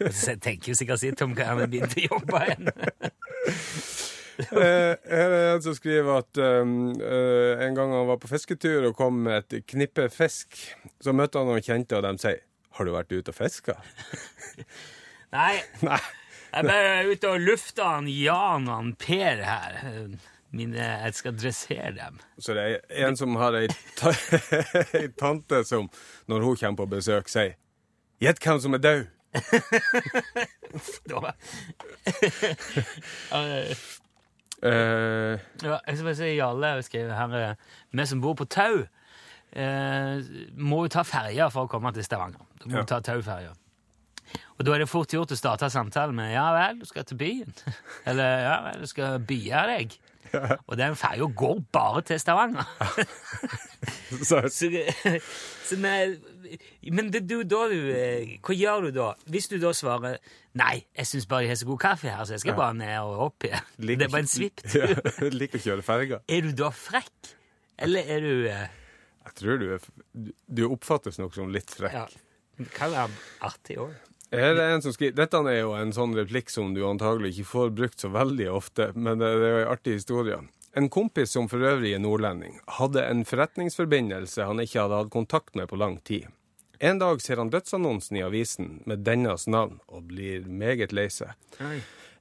Og 0.03 0.11
så 0.17 0.35
tenker 0.43 0.73
jo 0.73 0.77
sikkert 0.79 1.01
sitt 1.05 1.23
om 1.25 1.35
hva 1.37 1.45
han 1.53 1.61
har 1.63 1.71
begynt 1.71 1.95
å 2.01 2.07
jobbe 2.09 2.37
igjen. 2.49 2.67
Eh, 4.35 4.99
Her 5.07 5.31
er 5.31 5.45
en 5.53 5.61
som 5.63 5.77
skriver 5.79 6.11
at 6.25 6.35
um, 6.43 6.91
eh, 6.99 7.55
en 7.69 7.77
gang 7.77 7.93
han 7.95 8.09
var 8.09 8.19
på 8.19 8.27
fisketur 8.33 8.83
og 8.89 8.97
kom 8.99 9.21
med 9.29 9.37
et 9.55 9.63
knippe 9.71 10.09
fisk, 10.11 10.59
så 10.99 11.15
møtte 11.15 11.39
han 11.39 11.47
noen 11.47 11.63
kjente, 11.63 11.95
og 11.95 12.03
de 12.03 12.11
sier 12.19 12.41
'Har 12.75 12.85
du 12.85 12.91
vært 12.91 13.15
ute 13.15 13.31
og 13.31 13.37
fiska?' 13.39 13.79
Nei, 15.31 15.63
Nei. 15.87 16.01
jeg 16.51 16.67
bare 16.67 17.07
ute 17.13 17.31
og 17.31 17.39
lufta 17.47 17.85
han 17.95 18.11
Jan 18.11 18.67
og 18.67 18.75
han 18.75 18.91
Per 18.99 19.39
her. 19.47 19.71
Mine, 20.55 20.79
jeg 20.79 21.15
skal 21.19 21.35
dressere 21.35 21.91
dem. 21.97 22.21
Så 22.39 22.55
det 22.55 22.63
er 22.89 23.09
en 23.09 23.17
som 23.19 23.35
har 23.41 23.57
ei, 23.59 23.67
ta 23.99 24.13
ei 25.01 25.09
tante 25.19 25.65
som, 25.67 25.89
når 26.31 26.45
hun 26.47 26.57
kommer 26.61 26.77
på 26.85 26.91
besøk, 26.97 27.29
sier 27.33 27.57
'Gjett 28.23 28.39
hvem 28.45 28.61
som 28.63 28.75
er 28.75 28.79
død'. 28.79 29.07
Da. 31.11 31.33
Eh, 34.65 35.39
Ja, 35.63 35.77
jeg 35.87 35.97
skal 35.99 36.05
bare 36.07 36.15
si 36.17 36.29
Jarle 36.39 36.67
har 36.73 36.81
skrevet 36.87 37.17
her 37.19 37.33
eh, 37.37 37.55
Vi 37.93 38.07
som 38.07 38.21
bor 38.23 38.33
på 38.39 38.47
Tau, 38.49 38.87
eh, 39.53 40.23
må 40.57 40.79
jo 40.87 40.93
ta 40.95 41.03
ferja 41.05 41.51
for 41.53 41.67
å 41.67 41.69
komme 41.69 41.91
til 41.93 42.05
Stavanger. 42.07 42.41
Da 42.63 42.71
må 42.71 42.79
Ja. 42.79 42.85
ta 42.89 43.01
Tau-ferja. 43.05 43.51
Og 44.57 44.65
da 44.65 44.73
er 44.75 44.79
det 44.79 44.89
fort 44.89 45.13
gjort 45.13 45.33
å 45.35 45.37
starte 45.37 45.69
samtalen 45.71 46.15
med 46.17 46.33
'ja 46.33 46.47
vel, 46.55 46.79
du 46.81 46.87
skal 46.87 47.05
til 47.05 47.17
byen'. 47.19 47.53
Eller 48.07 48.39
'ja 48.47 48.63
vel, 48.71 48.81
du 48.81 48.87
skal 48.87 49.19
bye 49.19 49.67
deg'. 49.69 49.99
Og 50.69 50.77
den 50.81 50.97
ferja 50.99 51.27
går 51.43 51.61
bare 51.75 52.03
til 52.09 52.21
Stavanger. 52.23 52.67
Så, 54.25 54.39
Så, 54.49 55.77
nei, 55.81 56.15
men 56.93 57.09
det, 57.13 57.23
du, 57.29 57.39
da 57.49 57.65
du, 57.71 57.77
eh, 57.97 58.35
hva 58.45 58.55
gjør 58.57 58.87
du 58.87 58.91
da? 58.99 59.07
Hvis 59.33 59.49
du 59.51 59.57
da 59.63 59.73
svarer 59.77 60.19
nei, 60.61 60.85
jeg 60.97 61.09
syns 61.09 61.27
bare 61.31 61.47
de 61.47 61.51
har 61.53 61.59
så 61.61 61.69
god 61.69 61.81
kaffe 61.83 62.13
her, 62.13 62.23
så 62.29 62.37
jeg 62.37 62.45
skal 62.45 62.57
bare 62.59 62.77
ned 62.79 62.95
og 63.01 63.25
opp 63.31 63.47
igjen. 63.49 63.65
liker 63.81 64.03
Det 64.03 64.07
er 64.09 64.13
bare 64.13 64.25
en 64.27 64.31
svipptur. 64.31 64.71
svipp. 64.71 65.11
Ja, 65.25 65.31
liker 65.35 65.61
å 65.61 65.65
kjøre 65.67 65.87
ferga. 65.87 66.21
Er 66.29 66.47
du 66.47 66.53
da 66.63 66.71
frekk? 66.77 67.33
Eller 67.85 68.13
er 68.17 68.23
du 68.23 68.33
eh, 68.53 68.67
Jeg 69.25 69.37
tror 69.41 69.59
du, 69.63 69.67
er, 69.79 69.89
du- 70.15 70.35
du 70.61 70.65
oppfattes 70.69 71.19
nok 71.19 71.35
som 71.37 71.51
litt 71.53 71.73
frekk. 71.75 71.97
Ja, 71.97 72.07
det 72.61 72.69
kan 72.77 72.93
være 72.95 73.09
artig 73.49 73.81
òg. 73.83 73.97
Her 74.35 74.59
er 74.59 74.75
en 74.75 74.83
som 74.83 74.95
skriver, 74.95 75.15
Dette 75.19 75.41
er 75.47 75.61
jo 75.61 75.73
en 75.79 75.95
sånn 75.95 76.15
replikk 76.19 76.51
som 76.51 76.75
du 76.75 76.83
antagelig 76.89 77.35
ikke 77.35 77.51
får 77.53 77.75
brukt 77.79 78.03
så 78.03 78.11
veldig 78.15 78.51
ofte, 78.51 78.91
men 78.95 79.21
det, 79.23 79.31
er 79.31 79.43
jo 79.45 79.65
en 79.65 79.73
artig 79.75 79.99
historie. 80.01 80.39
En 80.75 80.89
kompis 80.91 81.31
som 81.37 81.47
for 81.51 81.63
øvrig 81.63 81.93
er 81.95 82.03
nordlending, 82.03 82.57
hadde 82.81 83.05
en 83.07 83.23
forretningsforbindelse 83.29 84.49
han 84.49 84.63
ikke 84.63 84.81
hadde 84.83 85.03
hatt 85.05 85.13
kontakt 85.15 85.55
med 85.55 85.71
på 85.71 85.79
lang 85.79 86.01
tid. 86.03 86.27
En 86.83 86.99
dag 86.99 87.23
ser 87.23 87.39
han 87.39 87.53
dødsannonsen 87.53 88.19
i 88.19 88.25
avisen 88.27 88.81
med 88.85 89.05
dennes 89.07 89.47
navn, 89.47 89.79
og 89.87 90.09
blir 90.11 90.49
meget 90.51 90.93
lei 90.93 91.07
seg. 91.15 91.31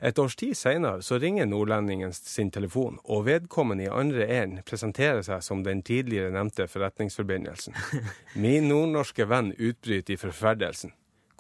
Et 0.04 0.20
års 0.20 0.36
tid 0.36 0.54
senere 0.60 1.02
så 1.02 1.18
ringer 1.18 1.48
nordlendingen 1.50 2.14
sin 2.14 2.52
telefon, 2.52 3.00
og 3.04 3.26
vedkommende 3.26 3.88
i 3.88 3.92
andre 3.92 4.28
enden 4.28 4.66
presenterer 4.68 5.24
seg 5.26 5.42
som 5.42 5.64
den 5.66 5.82
tidligere 5.82 6.34
nevnte 6.36 6.68
forretningsforbindelsen. 6.68 7.74
Min 8.44 8.68
nordnorske 8.70 9.26
venn 9.32 9.54
utbryter 9.58 10.14
i 10.14 10.20
forferdelsen. 10.20 10.94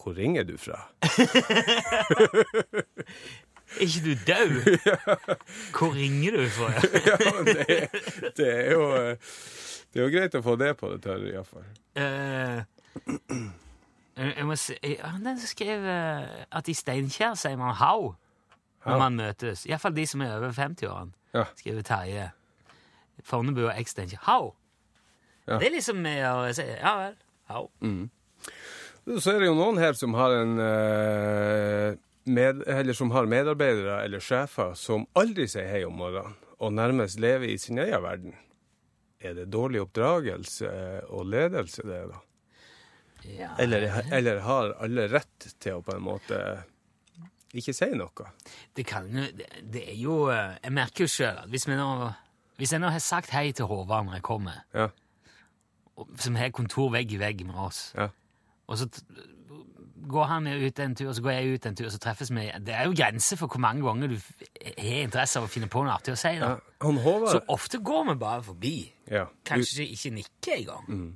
Hvor 0.03 0.17
ringer 0.17 0.43
du 0.43 0.57
fra? 0.59 0.83
Er 3.79 3.81
ikke 3.81 4.01
du 4.05 4.13
død? 4.27 4.77
Hvor 5.77 5.93
ringer 5.95 6.31
du 6.31 6.49
fra? 6.49 6.71
ja, 7.09 7.53
det, 7.53 7.89
det 8.37 8.65
er 8.65 8.71
jo 8.71 8.95
eh, 8.95 9.17
Det 9.93 10.01
er 10.01 10.03
jo 10.03 10.11
greit 10.13 10.35
å 10.35 10.41
få 10.45 10.55
det 10.59 10.73
på 10.77 10.91
det 10.91 11.01
tørre, 11.05 11.29
iallfall. 11.31 11.65
Uh, 11.97 12.61
jeg 14.17 14.33
jeg 14.37 14.45
må 14.45 14.55
se 14.55 14.77
eh, 14.83 15.01
Han 15.01 15.39
skrev 15.39 15.85
eh, 15.89 16.45
at 16.51 16.69
i 16.69 16.73
Steinkjer 16.73 17.33
sier 17.37 17.57
man 17.57 17.73
hau 17.77 18.13
når 18.85 18.97
man 18.99 19.15
møtes. 19.15 19.65
Iallfall 19.65 19.95
de 19.95 20.05
som 20.07 20.21
er 20.21 20.35
over 20.35 20.51
50-årene. 20.51 21.13
Ja. 21.33 21.43
Skriver 21.55 21.81
Terje. 21.81 22.25
Fornebu 23.23 23.61
og 23.63 23.79
eks-Steinkjer. 23.79 24.19
Hau! 24.27 24.53
Ja. 25.47 25.57
Det 25.57 25.67
er 25.67 25.71
liksom 25.77 26.01
med 26.03 26.19
å 26.27 26.51
si 26.53 26.65
Ja 26.67 26.97
vel. 26.99 27.15
Hau. 27.47 27.69
Så 29.03 29.33
er 29.33 29.41
det 29.43 29.49
jo 29.49 29.55
noen 29.57 29.79
her 29.81 29.93
som 29.99 30.13
har 30.15 30.31
en 30.37 30.53
eh, 30.63 31.95
med, 32.31 32.61
Eller 32.71 32.95
som 32.95 33.11
har 33.11 33.27
medarbeidere 33.27 33.97
eller 34.05 34.23
sjefer 34.23 34.77
som 34.79 35.03
aldri 35.19 35.47
sier 35.51 35.67
hei 35.67 35.81
om 35.83 35.97
morgenen, 35.99 36.37
og 36.63 36.71
nærmest 36.77 37.19
lever 37.19 37.51
i 37.51 37.57
sin 37.59 37.81
egen 37.83 38.03
verden. 38.05 38.37
Er 39.19 39.35
det 39.35 39.49
dårlig 39.51 39.81
oppdragelse 39.83 40.69
og 41.11 41.25
ledelse, 41.31 41.83
det, 41.87 41.99
da? 42.13 42.21
Ja. 43.27 43.49
Eller, 43.59 43.85
eller 44.11 44.39
har 44.43 44.73
alle 44.83 45.05
rett 45.11 45.49
til 45.63 45.77
å 45.79 45.83
på 45.83 45.95
en 45.95 46.03
måte 46.03 46.39
ikke 47.55 47.75
si 47.75 47.87
noe? 47.95 48.31
Det 48.75 48.83
kan 48.87 49.05
jo 49.11 49.27
det, 49.35 49.83
er 49.83 49.99
jo 49.99 50.17
eh, 50.33 50.55
Jeg 50.63 50.73
merker 50.79 51.05
jo 51.05 51.11
sjøl 51.11 51.43
at 51.43 51.51
hvis, 51.51 51.67
vi 51.69 51.75
nå, 51.79 51.89
hvis 52.59 52.73
jeg 52.75 52.83
nå 52.83 52.89
har 52.91 53.03
sagt 53.03 53.31
hei 53.35 53.49
til 53.55 53.67
Håvard 53.71 54.07
når 54.07 54.19
jeg 54.21 54.27
kommer, 54.31 54.63
Ja. 54.75 54.89
som 56.19 56.35
har 56.39 56.49
kontor 56.55 56.91
vegg 56.95 57.11
i 57.13 57.19
vegg 57.21 57.43
med 57.47 57.59
oss, 57.67 57.89
ja. 57.99 58.07
Og 58.67 58.77
så 58.79 58.87
går 60.07 60.25
han 60.27 60.47
ut 60.47 60.79
en 60.83 60.95
tur, 60.99 61.07
og 61.09 61.15
så 61.15 61.21
går 61.23 61.31
jeg 61.31 61.53
ut 61.55 61.65
en 61.69 61.75
tur, 61.79 61.85
og 61.87 61.93
så 61.93 61.99
treffes 62.03 62.29
vi 62.35 62.51
Det 62.65 62.73
er 62.75 62.83
jo 62.89 62.95
grenser 62.97 63.37
for 63.39 63.47
hvor 63.47 63.61
mange 63.63 63.83
ganger 63.85 64.07
du 64.11 64.17
har 64.19 65.03
interesse 65.05 65.39
av 65.39 65.45
å 65.47 65.51
finne 65.51 65.69
på 65.71 65.83
noe 65.85 65.93
artig 65.95 66.11
å 66.15 66.19
si. 66.19 66.33
da. 66.41 66.49
ja. 66.53 66.57
Han 66.83 66.97
Håvard 67.03 67.31
Så 67.31 67.39
ofte 67.53 67.79
går 67.79 68.09
vi 68.09 68.15
bare 68.19 68.43
forbi. 68.43 68.75
ja. 69.11 69.25
Kanskje 69.47 69.85
ikke 69.87 70.11
nikker 70.17 70.57
engang. 70.57 71.15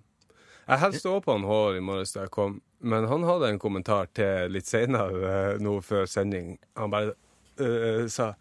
Jeg 0.68 0.80
helst 0.84 1.00
stå 1.04 1.20
på 1.24 1.32
han 1.36 1.44
Håvard 1.48 1.76
i 1.80 1.84
morges 1.84 2.16
da 2.16 2.22
jeg 2.26 2.32
kom, 2.36 2.62
men 2.80 3.08
han 3.12 3.24
hadde 3.28 3.50
en 3.52 3.60
kommentar 3.60 4.08
til 4.16 4.52
litt 4.56 4.68
senere, 4.68 5.12
eh, 5.34 5.60
nå 5.64 5.82
før 5.84 6.06
sending. 6.08 6.58
Han 6.78 6.92
bare 6.92 7.14
øh, 7.60 8.08
sa 8.12 8.34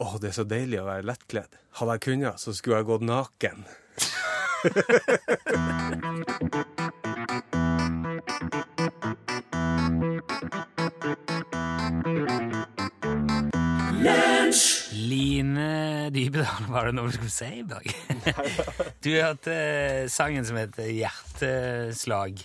Å, 0.00 0.16
det 0.20 0.28
er 0.30 0.36
så 0.38 0.44
deilig 0.48 0.78
å 0.80 0.86
være 0.86 1.04
lettkledd. 1.04 1.56
Hadde 1.76 1.92
jeg 1.98 2.04
kunnet, 2.06 2.40
så 2.40 2.52
skulle 2.56 2.80
jeg 2.80 2.88
gått 2.88 3.04
naken. 3.04 3.64
Line 15.40 16.10
Dybedal, 16.12 16.66
var 16.68 16.84
det 16.90 16.94
noe 16.98 17.08
du 17.08 17.14
skulle 17.16 17.32
si 17.32 17.46
i 17.60 17.64
dag? 17.64 17.86
Du 19.04 19.08
hørte 19.14 19.54
eh, 19.54 20.08
sangen 20.12 20.44
som 20.44 20.58
heter 20.60 20.90
Hjerteslag. 20.92 22.42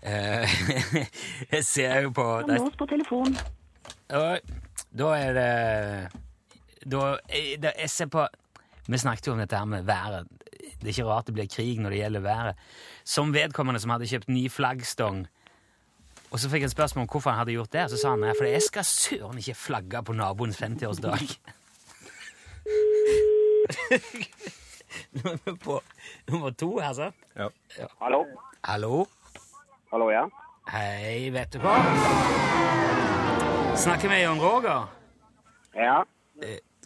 Eh, 0.00 0.54
Jeg 1.52 1.64
ser 1.68 2.06
jo 2.06 2.12
på 2.16 2.24
der- 2.48 2.62
Nås 2.62 2.76
på 2.80 2.86
telefon. 2.88 3.36
Da 4.08 5.10
er 5.18 5.36
det 5.36 5.50
da, 6.86 7.02
eh, 7.28 7.58
Jeg 7.60 7.90
ser 7.90 8.06
på 8.08 8.24
Vi 8.86 8.98
snakket 9.02 9.26
jo 9.26 9.32
om 9.36 9.42
dette 9.42 9.58
her 9.58 9.64
med 9.68 9.82
været. 9.84 10.26
Det 10.80 10.84
er 10.88 10.92
ikke 10.94 11.08
rart 11.08 11.26
det 11.26 11.34
blir 11.34 11.48
krig 11.50 11.80
når 11.82 11.90
det 11.90 11.98
gjelder 12.00 12.20
været. 12.24 12.54
Som 13.04 13.34
vedkommende 13.34 13.80
som 13.82 13.90
hadde 13.90 14.06
kjøpt 14.08 14.28
ny 14.30 14.46
flaggstong, 14.50 15.26
og 16.30 16.40
så 16.42 16.48
fikk 16.50 16.62
jeg 16.64 16.70
et 16.70 16.74
spørsmål 16.74 17.04
om 17.06 17.08
hvorfor 17.10 17.30
han 17.30 17.38
hadde 17.38 17.54
gjort 17.54 17.72
det, 17.72 17.84
så 17.90 17.98
sa 18.00 18.10
han 18.14 18.20
nei, 18.24 18.32
for 18.38 18.46
jeg 18.50 18.62
skal 18.62 18.84
søren 18.84 19.38
ikke 19.38 19.54
flagge 19.54 20.00
på 20.04 20.12
naboens 20.14 20.58
50-årsdag. 20.62 21.36
Nå 25.16 25.30
er 25.32 25.38
vi 25.44 25.54
på 25.62 25.78
nummer 26.30 26.50
to 26.58 26.68
her, 26.78 26.92
sant? 26.96 27.14
Ja. 27.36 27.48
Hallo? 28.00 28.24
Hallo? 28.64 29.06
Hallo, 29.92 30.10
ja? 30.10 30.24
Hei, 30.72 31.28
vet 31.34 31.52
du 31.54 31.60
hva? 31.62 31.76
Snakker 33.78 34.10
vi 34.10 34.22
Jon 34.24 34.40
Roger? 34.42 34.86
Ja. 35.76 36.00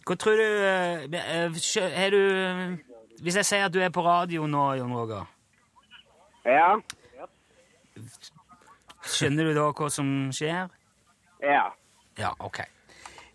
Hva 0.05 0.15
tror 0.19 0.37
du 0.37 0.43
eh, 0.43 1.05
eh, 1.05 1.59
Er 2.03 2.09
du 2.13 2.19
eh, 2.19 2.77
Hvis 3.21 3.35
jeg 3.39 3.45
sier 3.47 3.65
at 3.67 3.73
du 3.73 3.79
er 3.83 3.91
på 3.93 4.03
radio 4.05 4.47
nå, 4.49 4.63
Jon 4.79 4.93
Roger, 4.97 5.25
Ja. 6.45 6.75
skjønner 9.05 9.49
du 9.49 9.53
da 9.57 9.67
hva 9.77 9.89
som 9.93 10.07
skjer? 10.33 10.69
Ja. 11.41 11.67
Ja, 12.17 12.31
ok. 12.39 12.59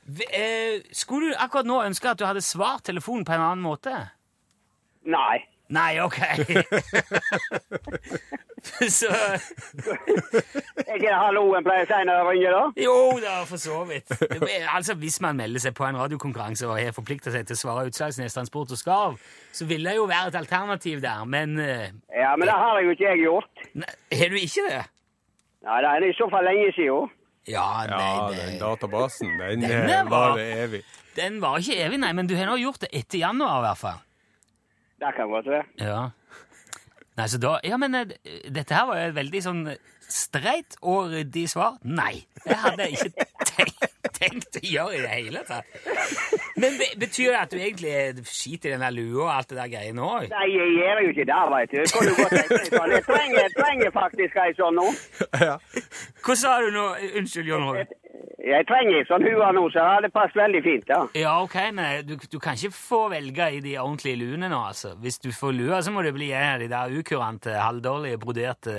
Eh, 0.07 0.85
Skulle 0.95 1.33
du 1.33 1.38
akkurat 1.42 1.66
nå 1.66 1.81
ønske 1.83 2.12
at 2.12 2.19
du 2.21 2.25
hadde 2.29 2.42
svart 2.45 2.85
telefonen 2.87 3.25
på 3.27 3.33
en 3.35 3.42
annen 3.42 3.64
måte? 3.64 3.90
Nei. 5.07 5.40
Nei, 5.69 5.99
ok. 5.99 6.21
Så 8.90 9.07
Er 9.11 10.95
ikke 10.95 11.07
det 11.07 11.14
halloen 11.19 11.64
pleier 11.66 11.85
å 11.85 11.88
si 11.90 11.99
når 12.07 12.19
jeg 12.19 12.27
ringer, 12.29 12.55
da? 12.55 12.62
Jo 12.83 12.95
da, 13.23 13.35
for 13.49 13.59
så 13.62 13.81
vidt. 13.88 14.11
Altså, 14.73 14.95
Hvis 14.99 15.19
man 15.23 15.38
melder 15.38 15.62
seg 15.62 15.75
på 15.79 15.85
en 15.87 15.99
radiokonkurranse 15.99 16.66
og 16.71 16.79
har 16.79 16.95
forplikta 16.97 17.31
seg 17.35 17.47
til 17.49 17.57
å 17.59 17.61
svare 17.61 17.87
Utslagsnes 17.90 18.35
Transport 18.38 18.73
og 18.75 18.81
Skarv, 18.81 19.19
så 19.55 19.66
vil 19.71 19.87
det 19.87 19.97
jo 19.99 20.07
være 20.11 20.31
et 20.33 20.38
alternativ 20.38 21.03
der, 21.05 21.25
men 21.31 21.59
eh, 21.62 21.88
Ja, 22.14 22.33
men 22.38 22.47
det 22.51 22.57
har 22.59 22.81
jo 22.83 22.95
ikke 22.95 23.09
jeg 23.11 23.25
gjort. 23.27 23.53
Har 24.21 24.35
du 24.35 24.38
ikke 24.40 24.66
det? 24.71 24.83
Nei, 25.66 25.79
det 25.83 25.90
er 25.97 26.01
i 26.07 26.14
så 26.14 26.27
fall 26.31 26.45
lenge 26.47 26.71
siden. 26.79 27.11
Ja, 27.46 27.66
ja, 27.87 27.96
nei, 27.96 28.35
den 28.35 28.52
det, 28.56 28.61
databasen, 28.61 29.37
den 29.38 29.61
Den 29.92 30.11
var, 30.11 30.35
er 30.38 30.64
evig. 30.66 30.82
den 31.16 31.40
var 31.44 31.59
ikke 31.62 31.76
evig, 31.87 32.00
nei, 32.02 32.12
men 32.18 32.26
du 32.26 32.35
har 32.38 32.48
nå 32.50 32.56
gjort 32.59 32.80
det 32.87 32.90
etter 32.92 33.22
januar, 33.22 33.61
i 33.61 33.66
hvert 33.68 33.82
fall. 33.85 34.00
Det 35.00 35.12
kan 35.16 35.30
godt 35.30 35.46
være. 35.52 35.66
Ja. 35.78 36.00
Nei, 37.16 37.26
så 37.32 37.38
da 37.40 37.59
Ja, 37.64 37.76
men 37.80 37.94
eh, 37.96 38.16
dette 38.52 38.74
her 38.76 38.87
var 38.90 38.98
jo 39.00 39.11
et 39.12 39.14
veldig 39.16 39.40
sånn 39.44 39.62
streit 40.06 40.76
og 40.87 41.09
ryddig 41.14 41.46
svar. 41.50 41.78
Nei, 41.88 42.26
det 42.44 42.56
hadde 42.62 42.85
jeg 42.87 42.98
ikke 43.09 43.24
tenkt, 43.50 43.87
tenkt 44.18 44.59
å 44.61 44.62
gjøre 44.62 44.98
i 44.98 45.00
det 45.02 45.14
hele 45.14 45.40
tatt. 45.48 45.78
Men 46.56 46.76
be- 46.80 46.92
betyr 47.02 47.32
det 47.35 47.40
at 47.40 47.50
du 47.52 47.56
egentlig 47.59 47.90
er 47.92 48.20
skiter 48.30 48.70
i 48.70 48.74
den 48.76 48.85
der 48.85 48.94
lua 48.94 49.24
og 49.26 49.32
alt 49.35 49.50
det 49.50 49.59
der 49.59 49.72
greiene 49.72 50.04
òg? 50.06 50.28
Nei, 50.30 50.44
jeg 50.54 50.76
gjør 50.76 51.00
jo 51.02 51.11
ikke 51.14 51.26
det, 51.32 51.40
vet 51.56 51.74
du. 51.74 51.80
Jeg 52.94 53.02
trenger, 53.09 53.50
trenger 53.59 53.92
faktisk 53.96 54.38
ei 54.44 54.54
sånn 54.61 54.78
nå. 54.78 54.87
ja. 55.48 55.56
Hva 56.26 56.34
sa 56.34 56.56
du 56.58 56.72
nå? 56.74 56.88
Unnskyld, 57.20 57.46
Jon 57.46 57.68
Roger. 57.68 57.86
Jeg 58.46 58.66
trenger 58.68 59.00
ei 59.00 59.06
sånn 59.08 59.24
hue 59.26 59.46
nå, 59.56 59.62
så 59.74 59.84
det 60.04 60.12
passer 60.14 60.38
veldig 60.38 60.60
fint, 60.62 60.90
ja. 60.90 61.00
Ja, 61.18 61.32
ok, 61.42 61.56
men 61.74 62.06
du, 62.06 62.14
du 62.30 62.38
kan 62.42 62.58
ikke 62.58 62.74
få 62.74 63.00
velge 63.10 63.48
i 63.56 63.60
de 63.64 63.74
ordentlige 63.82 64.20
luene 64.20 64.50
nå, 64.52 64.60
altså. 64.70 64.94
Hvis 65.02 65.18
du 65.22 65.32
får 65.34 65.54
lua, 65.56 65.80
så 65.82 65.94
må 65.94 66.04
det 66.06 66.14
bli 66.14 66.30
en 66.30 66.52
av 66.52 66.62
de 66.62 66.68
der 66.70 66.94
ukurante, 66.98 67.54
halvdårlige, 67.58 68.20
broderte 68.22 68.76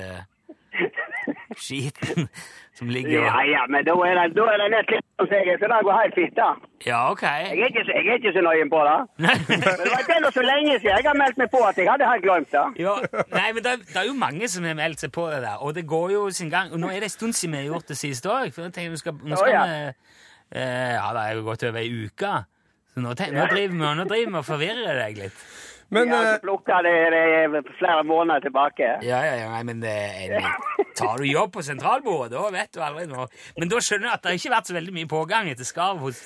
skiten 1.62 2.28
som 2.78 2.90
ligger 2.94 3.24
Ja, 3.26 3.42
ja, 3.50 3.64
men 3.74 3.86
da 3.88 3.94
er 4.06 4.20
det, 4.20 4.26
da 4.38 4.46
er 4.54 4.58
det 4.62 4.68
nett 4.74 4.92
litt 4.94 5.06
som 5.18 5.30
sier, 5.32 5.56
så 5.58 5.70
det 5.72 5.78
går 5.88 5.96
helt 5.98 6.16
fint, 6.18 6.36
da. 6.38 6.50
Ja, 6.86 7.00
ok. 7.12 7.24
Jeg 7.26 7.58
er 7.58 7.72
ikke, 7.72 7.84
jeg 7.90 8.04
er 8.14 8.20
ikke 8.20 8.34
så 8.36 8.44
nøye 8.46 8.68
på 8.70 8.82
det. 8.86 8.98
Men 9.50 9.64
det 9.64 9.88
var 9.90 10.04
ikke 10.04 10.32
så 10.36 10.44
lenge 10.46 10.76
siden 10.78 10.92
jeg 10.94 11.08
har 11.08 11.18
meldt 11.18 11.40
meg 11.42 11.50
på 11.56 11.62
at 11.66 11.80
jeg 11.82 11.90
hadde 11.90 12.10
helt 12.12 12.28
glemt 12.28 12.52
det. 12.54 12.66
Ja, 12.84 12.94
nei, 13.34 13.48
men 13.56 13.64
det, 13.66 13.72
er- 13.74 13.88
det 13.88 13.98
er 14.04 14.06
jo 14.12 14.14
mange 14.22 14.50
som 14.54 14.68
har 14.70 14.78
meldt 14.78 15.02
seg 15.02 15.12
på 15.16 15.26
det 15.34 15.40
der, 15.48 15.58
og 15.66 15.74
det 15.78 15.88
går 15.90 16.12
jo 16.14 16.22
sin 16.30 16.52
gang. 16.54 16.70
Og 16.76 16.80
nå 16.84 16.92
er 16.94 17.02
det 17.02 17.10
en 17.10 17.16
stund 17.18 17.34
siden 17.34 17.56
vi 17.58 17.64
har 17.64 17.72
gjort 17.72 17.90
det 17.90 17.98
siste 17.98 18.30
òg, 18.30 18.54
for 18.54 18.68
nå 18.68 18.76
tenker 18.76 18.94
vi 18.94 19.02
skal, 19.02 19.18
nå 19.24 19.40
skal 19.42 19.50
oh, 19.50 19.56
ja. 19.56 19.66
vi 19.66 20.62
eh, 20.62 20.94
Ja, 21.00 21.10
det 21.18 21.24
er 21.26 21.34
jo 21.40 21.48
gått 21.50 21.66
over 21.72 21.82
ei 21.82 21.90
uke. 22.06 22.36
Så 22.94 23.02
nå, 23.02 23.16
ten- 23.18 23.34
nå 23.34 23.48
driver 23.50 23.74
vi 23.74 23.96
nå 24.04 24.06
driver 24.10 24.36
vi 24.38 24.40
og 24.44 24.46
forvirrer 24.54 25.02
deg 25.02 25.18
litt. 25.26 25.42
Men 25.90 26.10
Ja, 26.12 26.18
eh, 26.24 26.34
så 26.36 26.42
plukka 26.44 26.82
det, 26.84 26.94
det 27.14 27.22
er 27.44 27.72
flere 27.80 28.04
måneder 28.04 28.44
tilbake. 28.44 28.90
Ja, 29.08 29.22
ja, 29.24 29.36
ja, 29.44 29.48
nei, 29.54 29.64
men 29.64 29.80
det 29.80 29.94
er, 29.94 30.44
tar 31.00 31.18
du 31.22 31.24
jobb 31.30 31.54
på 31.56 31.64
sentralbordet, 31.64 32.34
da 32.36 32.50
vet 32.52 32.74
du 32.76 32.82
aldri 32.84 33.06
noe. 33.08 33.28
Men 33.58 33.72
da 33.72 33.80
skjønner 33.80 34.10
du 34.10 34.14
at 34.18 34.24
det 34.26 34.34
har 34.34 34.40
ikke 34.42 34.56
vært 34.58 34.68
så 34.72 34.76
veldig 34.76 34.94
mye 35.00 35.08
pågang 35.08 35.50
etter 35.54 35.68
skarv 35.70 36.04
hos, 36.04 36.20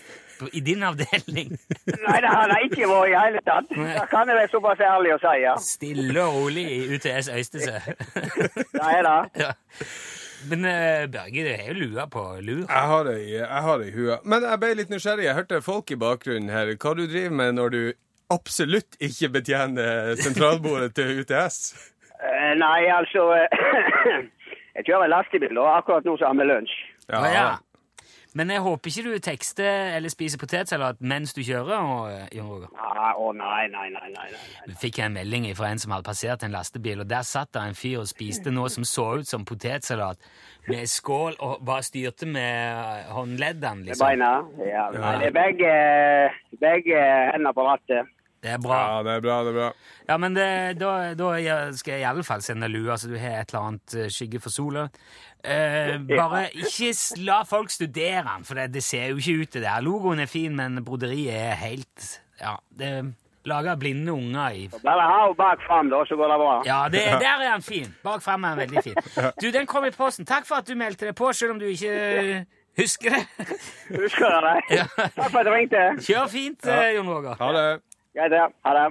i 0.57 0.61
din 0.65 0.81
avdeling. 0.81 1.51
Nei, 2.07 2.17
det 2.25 2.31
har 2.33 2.49
det 2.49 2.57
ikke 2.71 2.87
vært 2.89 3.11
i 3.11 3.17
hele 3.19 3.43
tatt. 3.45 3.69
Det 3.69 4.07
kan 4.09 4.31
jeg 4.31 4.39
være 4.39 4.49
såpass 4.55 4.81
ærlig 4.81 5.13
å 5.13 5.19
si, 5.21 5.35
ja. 5.43 5.53
Stille 5.61 6.23
og 6.25 6.39
rolig 6.39 6.65
i 6.65 6.79
UTS 6.95 7.29
Øystese. 7.29 7.77
Nei 8.81 8.95
da. 9.05 9.15
ja. 9.37 9.51
Men 10.49 10.65
uh, 10.65 11.05
Børge, 11.13 11.43
det 11.45 11.51
er 11.59 11.67
jo 11.69 11.75
lua 11.91 12.07
på 12.09 12.23
lur. 12.41 12.63
jeg 12.65 12.87
har 12.91 13.03
det 13.05 13.19
i- 13.27 13.35
jeg 13.37 13.61
har 13.67 13.77
det 13.77 13.91
i 13.91 13.97
hua. 13.99 14.15
Men 14.25 14.41
jeg 14.49 14.59
ble 14.63 14.71
litt 14.79 14.89
nysgjerrig. 14.89 15.27
Jeg 15.27 15.37
hørte 15.37 15.59
folk 15.61 15.91
i 15.93 15.97
bakgrunnen 16.01 16.49
her. 16.49 16.71
Hva 16.81 16.95
du 16.97 17.03
driver 17.05 17.35
med 17.37 17.59
når 17.59 17.69
du 17.75 17.81
absolutt 18.33 18.97
ikke 19.03 19.29
betjener 19.39 20.15
sentralbordet 20.21 20.93
til 20.97 21.21
UTS? 21.23 21.59
Eh, 22.21 22.53
Nei, 22.59 22.85
altså 22.93 23.27
eh, 23.37 23.49
Jeg 24.77 24.85
kjører 24.87 25.09
lastebil, 25.11 25.57
og 25.59 25.67
akkurat 25.81 26.05
nå 26.07 26.13
så 26.17 26.29
har 26.29 26.37
vi 26.39 26.45
lunsj. 26.47 26.77
Å, 27.11 27.25
ja. 27.27 27.49
Men 28.39 28.47
jeg 28.53 28.61
håper 28.63 28.87
ikke 28.87 29.01
du 29.11 29.15
tekster 29.19 29.89
eller 29.97 30.07
spiser 30.13 30.39
potetsalat 30.39 31.01
mens 31.03 31.33
du 31.35 31.41
kjører. 31.43 31.81
Og, 31.83 32.05
eh, 32.13 32.29
Jon 32.37 32.47
Roger. 32.53 32.69
Ah, 32.79 33.09
Å 33.19 33.33
nei, 33.35 33.65
nei, 33.73 33.89
nei, 33.91 34.07
nei. 34.13 34.27
nei. 34.31 34.69
Vi 34.69 34.77
fikk 34.85 35.01
en 35.03 35.17
melding 35.17 35.49
fra 35.57 35.73
en 35.73 35.81
som 35.83 35.91
hadde 35.91 36.07
passert 36.07 36.45
en 36.47 36.55
lastebil, 36.55 37.01
og 37.03 37.09
der 37.11 37.25
satt 37.27 37.51
det 37.57 37.65
en 37.67 37.75
fyr 37.75 37.97
og 37.99 38.07
spiste 38.07 38.53
noe 38.55 38.71
som 38.71 38.87
så 38.87 39.09
ut 39.19 39.27
som 39.27 39.43
potetsalat, 39.49 40.21
med 40.71 40.87
skål 40.87 41.35
og 41.43 41.65
bare 41.67 41.83
styrte 41.83 42.29
med 42.29 43.09
håndleddene, 43.11 43.81
Med 43.81 43.91
liksom. 43.91 44.07
beina. 44.07 44.31
Ja, 44.63 44.87
nei, 44.95 45.13
det 45.25 45.31
er 45.33 45.35
begge, 45.35 45.75
begge 46.63 47.03
hendene 47.33 47.51
på 47.57 47.67
rattet. 47.67 48.07
Det 48.41 48.49
er 48.55 48.61
bra. 48.61 48.77
Ja, 48.81 49.01
det 49.05 49.11
er 49.19 49.21
bra, 49.21 49.35
det 49.45 49.51
er 49.51 49.57
bra. 49.59 49.67
Ja, 50.09 50.15
men 50.17 50.33
det, 50.33 50.45
da, 50.81 50.91
da 51.13 51.27
skal 51.77 51.93
jeg 51.93 52.01
i 52.01 52.07
alle 52.09 52.23
fall 52.25 52.41
sende 52.41 52.69
lua, 52.73 52.95
så 52.97 53.11
du 53.11 53.13
har 53.21 53.43
et 53.43 53.51
eller 53.53 53.67
annet 53.67 53.95
eh, 54.01 54.07
skygge 54.09 54.41
for 54.41 54.53
sola. 54.53 54.87
Eh, 55.45 55.93
bare 56.09 56.47
ikke 56.57 56.89
la 57.21 57.43
folk 57.49 57.69
studere 57.73 58.23
den, 58.25 58.45
for 58.45 58.57
det, 58.57 58.71
det 58.73 58.83
ser 58.85 59.11
jo 59.11 59.21
ikke 59.21 59.43
ut 59.43 59.53
til 59.57 59.65
det. 59.65 59.75
Logoen 59.85 60.23
er 60.25 60.29
fin, 60.29 60.55
men 60.57 60.81
broderiet 60.85 61.37
er 61.37 61.59
helt 61.61 62.07
Ja, 62.41 62.55
det 62.77 62.91
lager 63.45 63.77
blinde 63.81 64.13
unger 64.13 64.57
i 64.57 64.67
Bare 64.83 65.05
ha 65.05 65.21
den 65.27 65.37
bak 65.37 65.61
fram, 65.65 65.89
da, 65.89 66.01
så 66.05 66.17
går 66.17 66.33
det 66.33 66.39
bra. 66.41 66.55
Ja, 66.65 66.79
det, 66.93 67.05
der 67.21 67.45
er 67.45 67.45
den 67.45 67.61
fin. 67.65 67.93
Bak 68.03 68.21
fram 68.25 68.43
er 68.43 68.57
den 68.57 68.65
veldig 68.65 68.83
fin. 68.89 69.33
Du, 69.41 69.51
den 69.53 69.69
kom 69.69 69.85
i 69.85 69.93
posten. 69.93 70.25
Takk 70.29 70.49
for 70.49 70.61
at 70.61 70.69
du 70.69 70.73
meldte 70.77 71.09
deg 71.09 71.15
på, 71.17 71.29
selv 71.33 71.55
om 71.55 71.61
du 71.61 71.65
ikke 71.69 71.93
eh, 71.93 72.43
husker 72.81 73.17
det. 73.17 73.23
Husker 74.01 74.33
du 74.33 74.49
det? 74.49 74.83
Takk 74.97 75.29
for 75.29 75.41
at 75.41 75.49
du 75.49 75.53
ringte. 75.53 75.85
Kjør 76.05 76.29
fint, 76.33 76.65
ja. 76.65 76.91
Jon 76.97 77.09
Roger. 77.09 77.37
Ha 77.41 77.53
det. 77.57 77.65
Greit, 78.13 78.31
det. 78.31 78.47
Ha 78.63 78.71
det. 78.75 78.87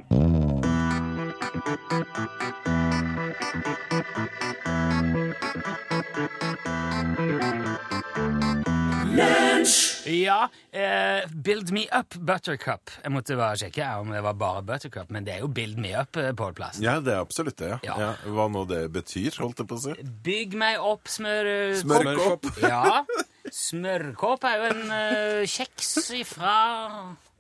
Ja, 10.07 10.49
eh, 10.73 11.31
Build 11.35 11.71
Me 11.71 11.85
Up 11.93 12.15
Buttercup. 12.15 12.91
Jeg 13.03 13.13
måtte 13.13 13.37
bare 13.37 13.61
sjekke 13.61 13.85
om 14.01 14.09
det 14.15 14.23
var 14.25 14.35
bare 14.41 14.63
Buttercup, 14.65 15.11
men 15.13 15.29
det 15.29 15.37
er 15.37 15.45
jo 15.45 15.53
Build 15.53 15.77
Me 15.77 15.93
Up, 16.01 16.15
på 16.17 16.25
Pål 16.41 16.57
Plass. 16.57 16.81
Ja, 16.81 16.97
det 17.05 17.13
er 17.13 17.21
absolutt 17.21 17.61
det. 17.61 17.75
ja. 17.77 17.79
Ja. 17.85 18.01
Ja. 18.01 18.13
Hva 18.25 18.49
nå 18.49 18.65
det 18.73 18.87
betyr, 18.97 19.37
holdt 19.45 19.61
jeg 19.61 19.69
på 19.69 19.77
å 19.77 19.85
si. 19.85 19.99
Bygg 20.25 20.57
meg 20.57 20.81
opp 20.81 21.13
smør... 21.13 21.75
Smørkopp. 21.85 22.55
Ja. 22.65 23.05
Smørkopp 23.53 24.49
er 24.49 24.63
jo 24.63 24.71
en 24.73 24.87
uh, 24.89 25.43
kjeks 25.45 26.09
ifra 26.17 26.55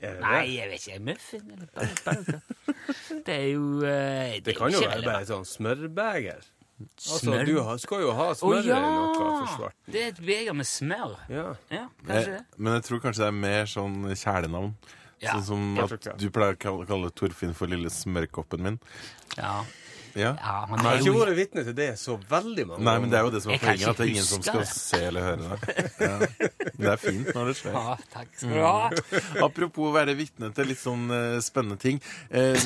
Er 0.00 0.14
det 0.14 0.20
det? 0.20 0.22
Nei, 0.24 0.44
jeg 0.56 0.70
vet 0.70 0.86
ikke. 0.86 1.02
Muffin 1.10 1.50
eller 1.56 1.68
buttercup. 1.76 2.56
Det 3.26 3.34
er 3.34 3.48
jo 3.52 3.64
uh, 3.84 4.38
Det 4.44 4.56
kan 4.56 4.72
jo 4.72 4.80
være 4.86 5.04
bare 5.04 5.22
et 5.26 5.30
sånn 5.30 5.46
smørbeger. 5.48 6.46
Altså, 6.80 7.18
Smør? 7.20 7.42
du 7.44 7.58
har, 7.60 7.76
skal 7.82 8.00
jo 8.06 8.12
ha 8.16 8.30
smør 8.40 8.64
ja! 8.64 8.78
i 8.78 8.92
noe 8.94 9.32
forsvart. 9.42 9.76
Det 9.84 10.00
er 10.00 10.14
et 10.14 10.22
beger 10.24 10.56
med 10.56 10.68
smør. 10.68 11.18
Ja. 11.28 11.50
Ja, 11.68 11.82
kanskje 12.06 12.38
det. 12.38 12.40
Men 12.56 12.78
jeg 12.78 12.86
tror 12.86 13.02
kanskje 13.04 13.22
det 13.26 13.28
er 13.28 13.36
mer 13.36 13.68
sånn 13.68 13.98
kjælenavn. 14.14 14.72
Ja. 15.20 15.34
Sånn 15.34 15.44
som 15.44 15.64
Jeg 15.76 15.84
at 15.84 15.96
ikke 15.98 16.14
du 16.16 16.30
pleier 16.32 16.56
å 16.56 16.60
kalle, 16.60 16.86
kalle 16.88 17.12
Torfinn 17.12 17.52
for 17.56 17.68
lille 17.68 17.92
smørkoppen 17.92 18.64
min. 18.64 18.80
Ja. 19.36 19.58
Ja. 20.18 20.32
ja, 20.34 20.54
han 20.70 20.80
har 20.82 20.98
ikke 20.98 21.06
jo 21.10 21.18
vært 21.20 21.36
vitne 21.38 21.64
til 21.66 21.76
det 21.78 21.88
så 22.00 22.16
veldig 22.30 22.64
mange 22.72 22.84
Nei, 22.86 22.94
men 23.02 23.12
det 23.12 23.18
er 23.20 23.26
jo 23.26 23.32
det 23.34 23.42
som 23.44 23.52
er 23.54 23.60
poenget, 23.62 23.86
at 23.92 24.00
det 24.00 24.04
er 24.06 24.12
ingen 24.14 24.26
som 24.26 24.42
skal 24.44 24.62
det. 24.62 24.68
se 24.74 25.00
eller 25.10 25.26
høre 25.28 25.50
det. 25.50 25.86
Ja. 26.00 26.14
Det 26.80 26.88
er 26.88 27.00
fint 27.00 27.28
når 27.36 27.50
det 27.50 27.54
skjer. 27.58 27.74
Ja, 27.76 27.96
takk 28.14 28.30
skal 28.32 28.54
du 28.54 28.62
ha. 28.64 29.24
Apropos 29.44 29.90
å 29.90 29.94
være 29.94 30.14
vitne 30.18 30.48
til 30.56 30.70
litt 30.72 30.80
sånn 30.80 31.04
uh, 31.12 31.36
spennende 31.44 31.76
ting. 31.82 32.00
Uh, 32.32 32.56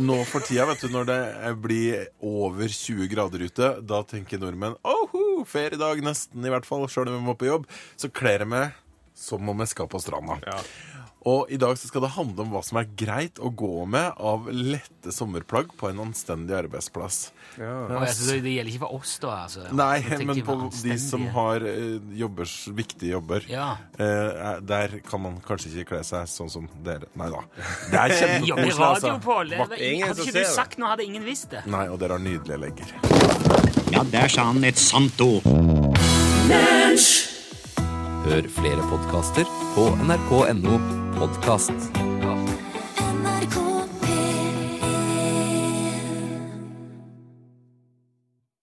nå 0.00 0.16
for 0.30 0.44
tida, 0.46 0.64
vet 0.70 0.80
du, 0.84 0.88
når 0.94 1.10
det 1.10 1.20
blir 1.64 2.06
over 2.24 2.72
20 2.72 3.10
grader 3.12 3.44
ute, 3.44 3.70
da 3.84 4.00
tenker 4.08 4.40
nordmenn 4.40 4.78
åho, 4.80 5.44
feriedag 5.48 6.00
nesten, 6.04 6.40
i 6.44 6.52
hvert 6.52 6.66
fall, 6.68 6.86
sjøl 6.88 7.12
om 7.12 7.18
vi 7.20 7.26
må 7.28 7.36
på 7.38 7.50
jobb, 7.50 7.68
så 8.00 8.10
kler 8.12 8.46
jeg 8.46 8.52
meg 8.54 8.80
som 9.14 9.44
om 9.48 9.62
jeg 9.62 9.70
skal 9.70 9.86
på 9.92 10.00
stranda. 10.02 10.40
Ja. 10.48 10.58
Og 11.24 11.48
i 11.48 11.56
dag 11.56 11.78
så 11.80 11.88
skal 11.88 12.04
det 12.04 12.10
handle 12.18 12.44
om 12.44 12.50
hva 12.52 12.60
som 12.64 12.78
er 12.80 12.88
greit 13.00 13.38
å 13.40 13.48
gå 13.48 13.86
med 13.88 14.18
av 14.20 14.50
lette 14.52 15.12
sommerplagg 15.12 15.70
på 15.80 15.88
en 15.88 16.02
anstendig 16.04 16.52
arbeidsplass. 16.58 17.30
Ja. 17.56 17.70
Og 17.86 18.02
altså, 18.02 18.36
det 18.44 18.52
gjelder 18.52 18.72
ikke 18.74 18.82
for 18.82 18.98
oss, 18.98 19.14
da. 19.22 19.36
altså. 19.46 19.64
Nei, 19.72 20.02
men 20.20 20.42
på 20.44 20.56
de 20.82 20.96
som 21.00 21.24
har 21.32 21.64
eh, 21.70 21.96
jobbers, 22.20 22.56
viktige 22.76 23.14
jobber. 23.14 23.46
Ja. 23.48 23.70
Eh, 23.96 24.60
der 24.68 24.98
kan 25.08 25.24
man 25.24 25.38
kanskje 25.46 25.72
ikke 25.72 25.94
kle 25.94 26.02
seg 26.04 26.28
sånn 26.28 26.52
som 26.52 26.68
dere. 26.84 27.08
Nei 27.16 27.30
da. 27.32 27.40
Det 27.88 28.02
er 28.02 28.16
kjempekoselig, 28.20 28.88
altså. 28.90 29.14
Hadde 29.64 30.26
ikke 30.26 30.34
du 30.36 30.42
sagt 30.52 30.76
noe, 30.80 30.92
hadde 30.92 31.06
ingen 31.08 31.24
visst 31.24 31.54
det. 31.54 31.64
Nei, 31.72 31.86
og 31.88 32.02
dere 32.02 32.18
har 32.18 32.24
nydelige 32.24 32.60
legger. 32.66 32.92
Ja, 33.94 34.04
der 34.12 34.28
sa 34.28 34.50
han 34.50 34.60
et 34.66 34.80
sant 34.80 35.24
ord. 35.24 35.48
Hør 38.24 38.52
flere 38.56 38.84
podkaster 38.92 39.48
på 39.76 39.88
nrk.no 40.04 41.03
podkast. 41.18 41.72